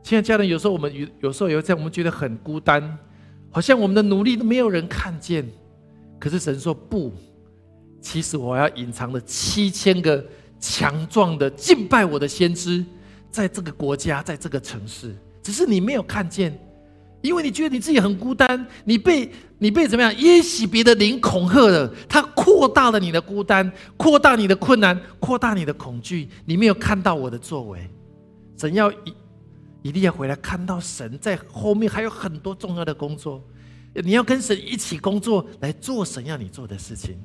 [0.04, 2.98] 亲爱的家人，有时候我们有有时候有这样，我们觉得很孤单，
[3.52, 5.48] 好像我们的努力都没有人看见。
[6.20, 7.14] 可是神说不，
[8.02, 10.26] 其实我要隐藏的七千个
[10.60, 12.84] 强壮的敬拜我的先知，
[13.30, 16.60] 在这个国家，在这个城市，只是你没有看见。
[17.22, 20.18] 因为你觉得你自己很孤单，你被你被怎么样？
[20.20, 26.30] 耶洗别的灵恐吓了，他扩大了你的孤单，扩大你的困难，扩大你的恐惧。
[26.46, 27.90] 你没有看到我的作为，
[28.58, 29.14] 神要一
[29.82, 33.44] 一定要回来看到神在后面还有很多重要的工作，
[33.96, 37.18] 你要跟神一起工作来做神要你做的事情，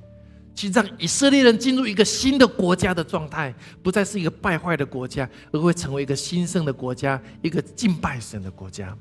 [0.57, 8.97] 去让以色列人进入一个新的国家的状态，不再是一个败坏的国家，而会成为一个兴盛的国家，一个敬拜神的国家。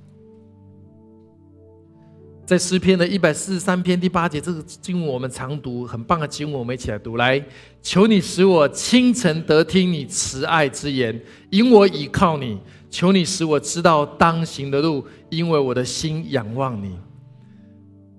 [2.46, 7.16] 在诗篇的一百四十三篇第八节，这个经文我们常读，很棒的经文，我们一起来读。
[7.16, 7.42] 来，
[7.82, 11.20] 求你使我清晨得听你慈爱之言，
[11.50, 12.58] 因我倚靠你；
[12.90, 16.98] 求你使我知道当行的路，因为我的心仰望你。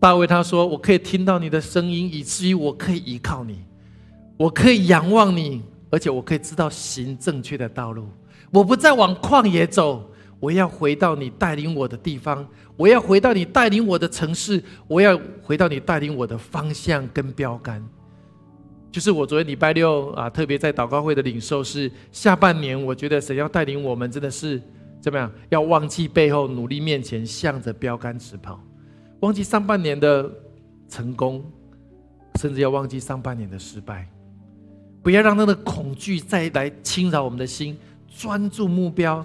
[0.01, 3.59] 大卫他说：“我可以听到你的声音，以至于我可以依靠你，
[4.39, 8.09] 我可以仰望你，而且我可以知道行正确的道路。
[8.51, 10.11] 我不再往旷野走，
[10.45, 17.81] 我要回到你带领我的地方。”我要回到你带领我的城市，我要回到你带领我的方向跟标杆。
[18.91, 24.61] 就是我昨天礼拜六啊，特别在祷告会的领受是下半年，我觉得神要带领我们真的是
[25.01, 25.31] 怎么样？
[25.51, 28.61] 要忘记背后，努力面前，向着标杆直跑。
[29.21, 30.29] 忘记上半年的
[30.89, 31.45] 成功，
[32.41, 34.09] 甚至要忘记上半年的失败。
[35.01, 37.79] 不要让那个恐惧再来侵扰我们的心，
[38.09, 39.25] 专注目标，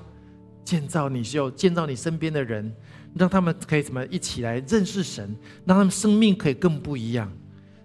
[0.64, 2.74] 建造你就建造你身边的人。
[3.16, 5.36] 让他们可以怎么一起来认识神，
[5.66, 7.30] 让他们生命可以更不一样。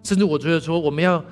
[0.03, 1.25] 甚至我觉得说，我们要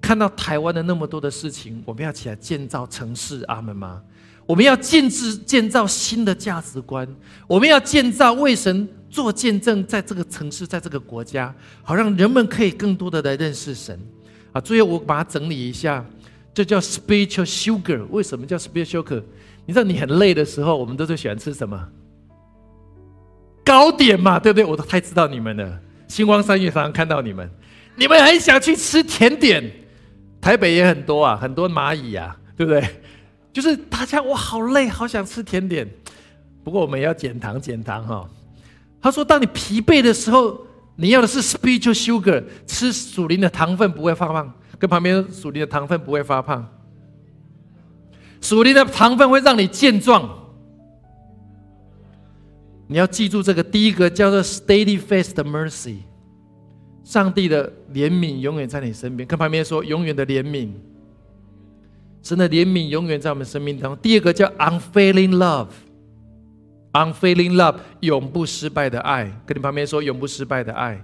[0.00, 4.00] 看到台湾的那么多的事情，我们要起来建造城市，阿门吗？
[4.46, 7.06] 我们要建制建造新的价值观，
[7.48, 11.52] 我们要建造为神做见证，在这个城市，在这个国家，
[11.82, 13.98] 好让人们可以更多的来认识神。
[14.52, 16.06] 啊，最后我把它整理一下，
[16.54, 18.06] 这叫 spiritual sugar。
[18.10, 19.22] 为什么叫 spiritual sugar？
[19.68, 21.78] 你知道你很累的时候，我们都最喜欢吃什么？
[23.62, 24.64] 糕点嘛，对不对？
[24.64, 25.78] 我都太知道你们了。
[26.08, 27.46] 星光三月常常看到你们。
[27.94, 29.62] 你们很想去吃甜点，
[30.40, 32.82] 台北也很多啊，很多蚂蚁啊，对不对？
[33.52, 35.86] 就是大家我好累，好想吃甜点。
[36.64, 38.26] 不过我们也要减糖，减糖哈。
[39.02, 40.58] 他说，当你疲惫的时候，
[40.96, 46.66] 你要的是 spiritual sugar，吃属灵的糖分不会发胖，跟旁边属灵的糖分不会发胖。
[48.40, 50.36] 属灵的糖分会让你健壮。
[52.86, 55.96] 你要记住这个，第一个叫做 steady face 的 mercy。
[57.04, 60.68] 上帝的怜悯永远在你身边，跟旁边说，永远的怜悯，
[62.22, 63.98] 神的怜悯永远在我们生命当中。
[64.02, 65.36] 第二个叫 unfailing
[66.92, 71.02] love，unfailing love 永不失败的爱，跟你旁边说，永不失败的爱。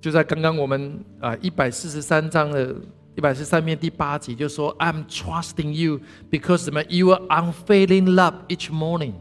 [0.00, 2.74] 就在刚刚我们啊一百四十三章的
[3.16, 6.00] 一百四十三篇第八节就说，I'm trusting you
[6.30, 9.12] because 什么？You are unfailing love each morning，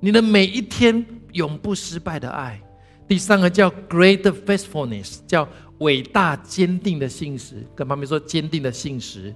[0.00, 2.62] 你的每一天永不失败的爱。
[3.08, 7.66] 第三个叫 great faithfulness，叫伟大坚定的信实。
[7.74, 9.34] 跟旁边说坚定的信实。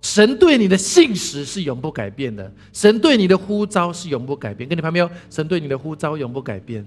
[0.00, 4.68] 神对你的信实是永不改变的，神对你的呼召是永不改变。
[4.68, 6.84] 跟你旁边说，神对你的呼召永不改变。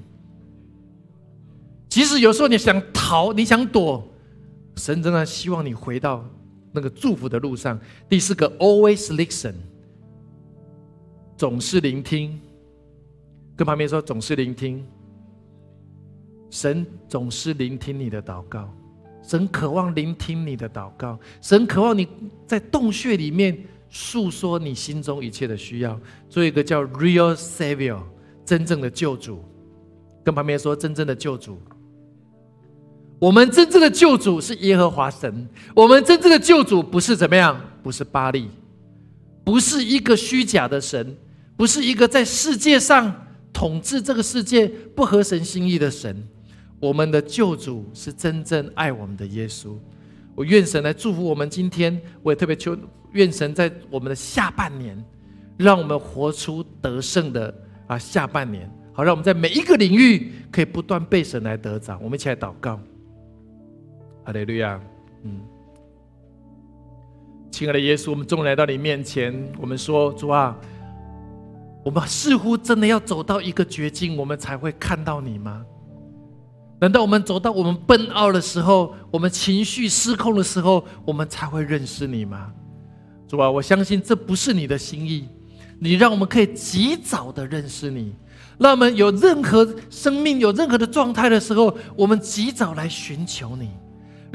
[1.88, 4.06] 即使有时候你想逃，你想躲，
[4.76, 6.24] 神真的希望你回到
[6.72, 7.80] 那个祝福的路上。
[8.10, 9.54] 第四个 always listen，
[11.38, 12.40] 总是聆听。
[13.56, 14.86] 跟旁边说，总是聆听。
[16.50, 18.70] 神总是聆听你的祷告，
[19.24, 22.08] 神渴望聆听你的祷告，神渴望你
[22.46, 23.58] 在洞穴里面
[23.90, 26.00] 诉说你心中一切的需要，
[26.30, 28.02] 做一个叫 Real Savior，
[28.46, 29.44] 真正的救主。
[30.24, 31.60] 跟旁边说，真正的救主。
[33.26, 38.48] 我们真正的救主是耶和华神，我们真正的救主不是怎么样，不是巴利，
[39.44, 41.18] 不是一个虚假的神，
[41.58, 46.16] 不是一个在世界上统治这个世界不合神心意的神。
[46.80, 49.76] 我们的救主是真正爱我们的耶稣。
[50.36, 52.78] 我愿神来祝福我们今天，我也特别求
[53.14, 55.04] 愿神在我们的下半年，
[55.58, 57.52] 让我们活出得胜的
[57.88, 61.98] 啊下半年，好让我们在每一个领域可以不断被神来得着。
[62.04, 62.80] 我们一起来祷告，
[64.26, 64.80] 哈利路亚。
[65.24, 65.40] 嗯，
[67.52, 70.58] 亲爱的耶稣，我们终于来到你面前，我们说主啊，
[71.84, 75.64] 我们似乎真的要走到一个绝境，我们才会看到你吗？
[76.82, 82.52] 难道我们走到我们奔傲的时候，我们情绪失控的时候，我们才会认识你吗？
[83.28, 85.30] 主啊，我相信这不是你的心意。
[85.80, 88.16] 你让我们可以及早的认识你，
[88.58, 93.72] 让我们有任何生命有任何的状态的时候，我们及早来寻求你。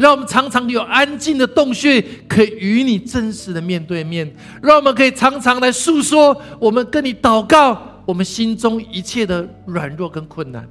[0.00, 4.34] 让我们常常有安静的洞穴，可以与你真实的面对面。
[4.62, 10.66] 让我们可以常常来诉说我们跟你祷告，我们心中一切的软弱跟困难。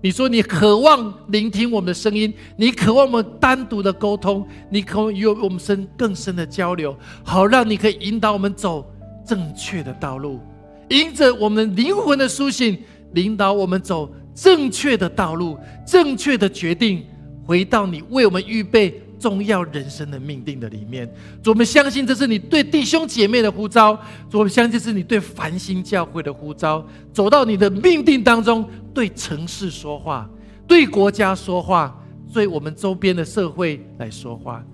[0.00, 8.90] 你说你渴望聆听我们的声音，你渴望我们单独的沟通，你渴望与我们深更深的交流，好让你可以引导我们走
[9.26, 10.40] 正确的道路，
[10.88, 12.78] 迎着我们灵魂的苏醒，
[13.12, 17.04] 领导我们走正确的道路，正确的决定，
[17.44, 19.02] 回到你为我们预备。
[19.20, 21.06] 重要人生的命定的里面，
[21.44, 23.90] 我们相信这是你对弟兄姐妹的呼召，
[24.32, 26.82] 我们相信这是你对繁星教会的呼召，
[27.12, 30.26] 走到你的命定当中，对城市说话，
[30.66, 31.94] 对国家说话，
[32.32, 34.64] 对我们周边的社会来说话。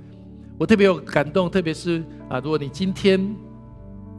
[0.57, 3.35] 我特别有感动，特别是啊，如果你今天。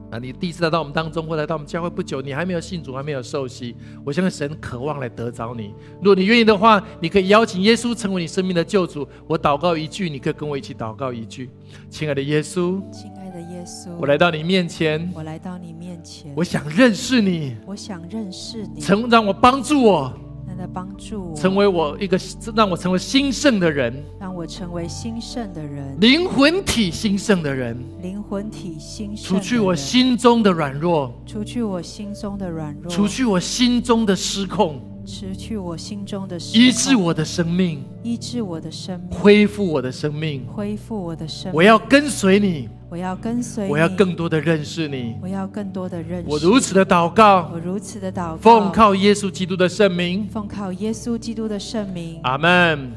[0.10, 3.76] 啊，你第一次来到我们当中，或来到我们教会不久，你还没有信主，还没有受洗。
[4.06, 5.74] 我相信神渴望来得着你。
[6.02, 9.08] 如果你愿意的话，你可以邀请耶稣成为你生命的救主。
[9.28, 11.50] 我祷告一句，你可以跟我一起祷告一句。
[11.90, 20.14] 亲爱的耶稣，亲爱的耶稣，我来到你面前，我来到你面前，我想认识你，我想认识你，成让我帮助我。
[20.58, 22.20] 的帮助，成为我一个
[22.56, 41.54] 让我成为兴盛的人，让我成为兴盛的人，灵魂体兴盛的人，灵魂体兴盛，除去我心中的软弱，除去我心中的软弱，除去我心中的失控，除去我心中的失医治我的生命，医治我的生命，恢复我的生命，恢复我的生命。
[41.54, 45.18] 我要跟随你，我要跟随，我要更多的认识你。
[45.22, 46.30] 我要更多的认识。
[46.30, 52.22] 我如此的祷告，我如此的祷告，奉靠耶稣基督的圣名，奉靠耶稣基督的圣名。
[52.24, 52.94] 阿门。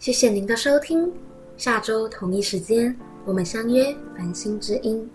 [0.00, 1.12] 谢谢您的收听，
[1.56, 5.08] 下周同一时间我们相约繁星之音。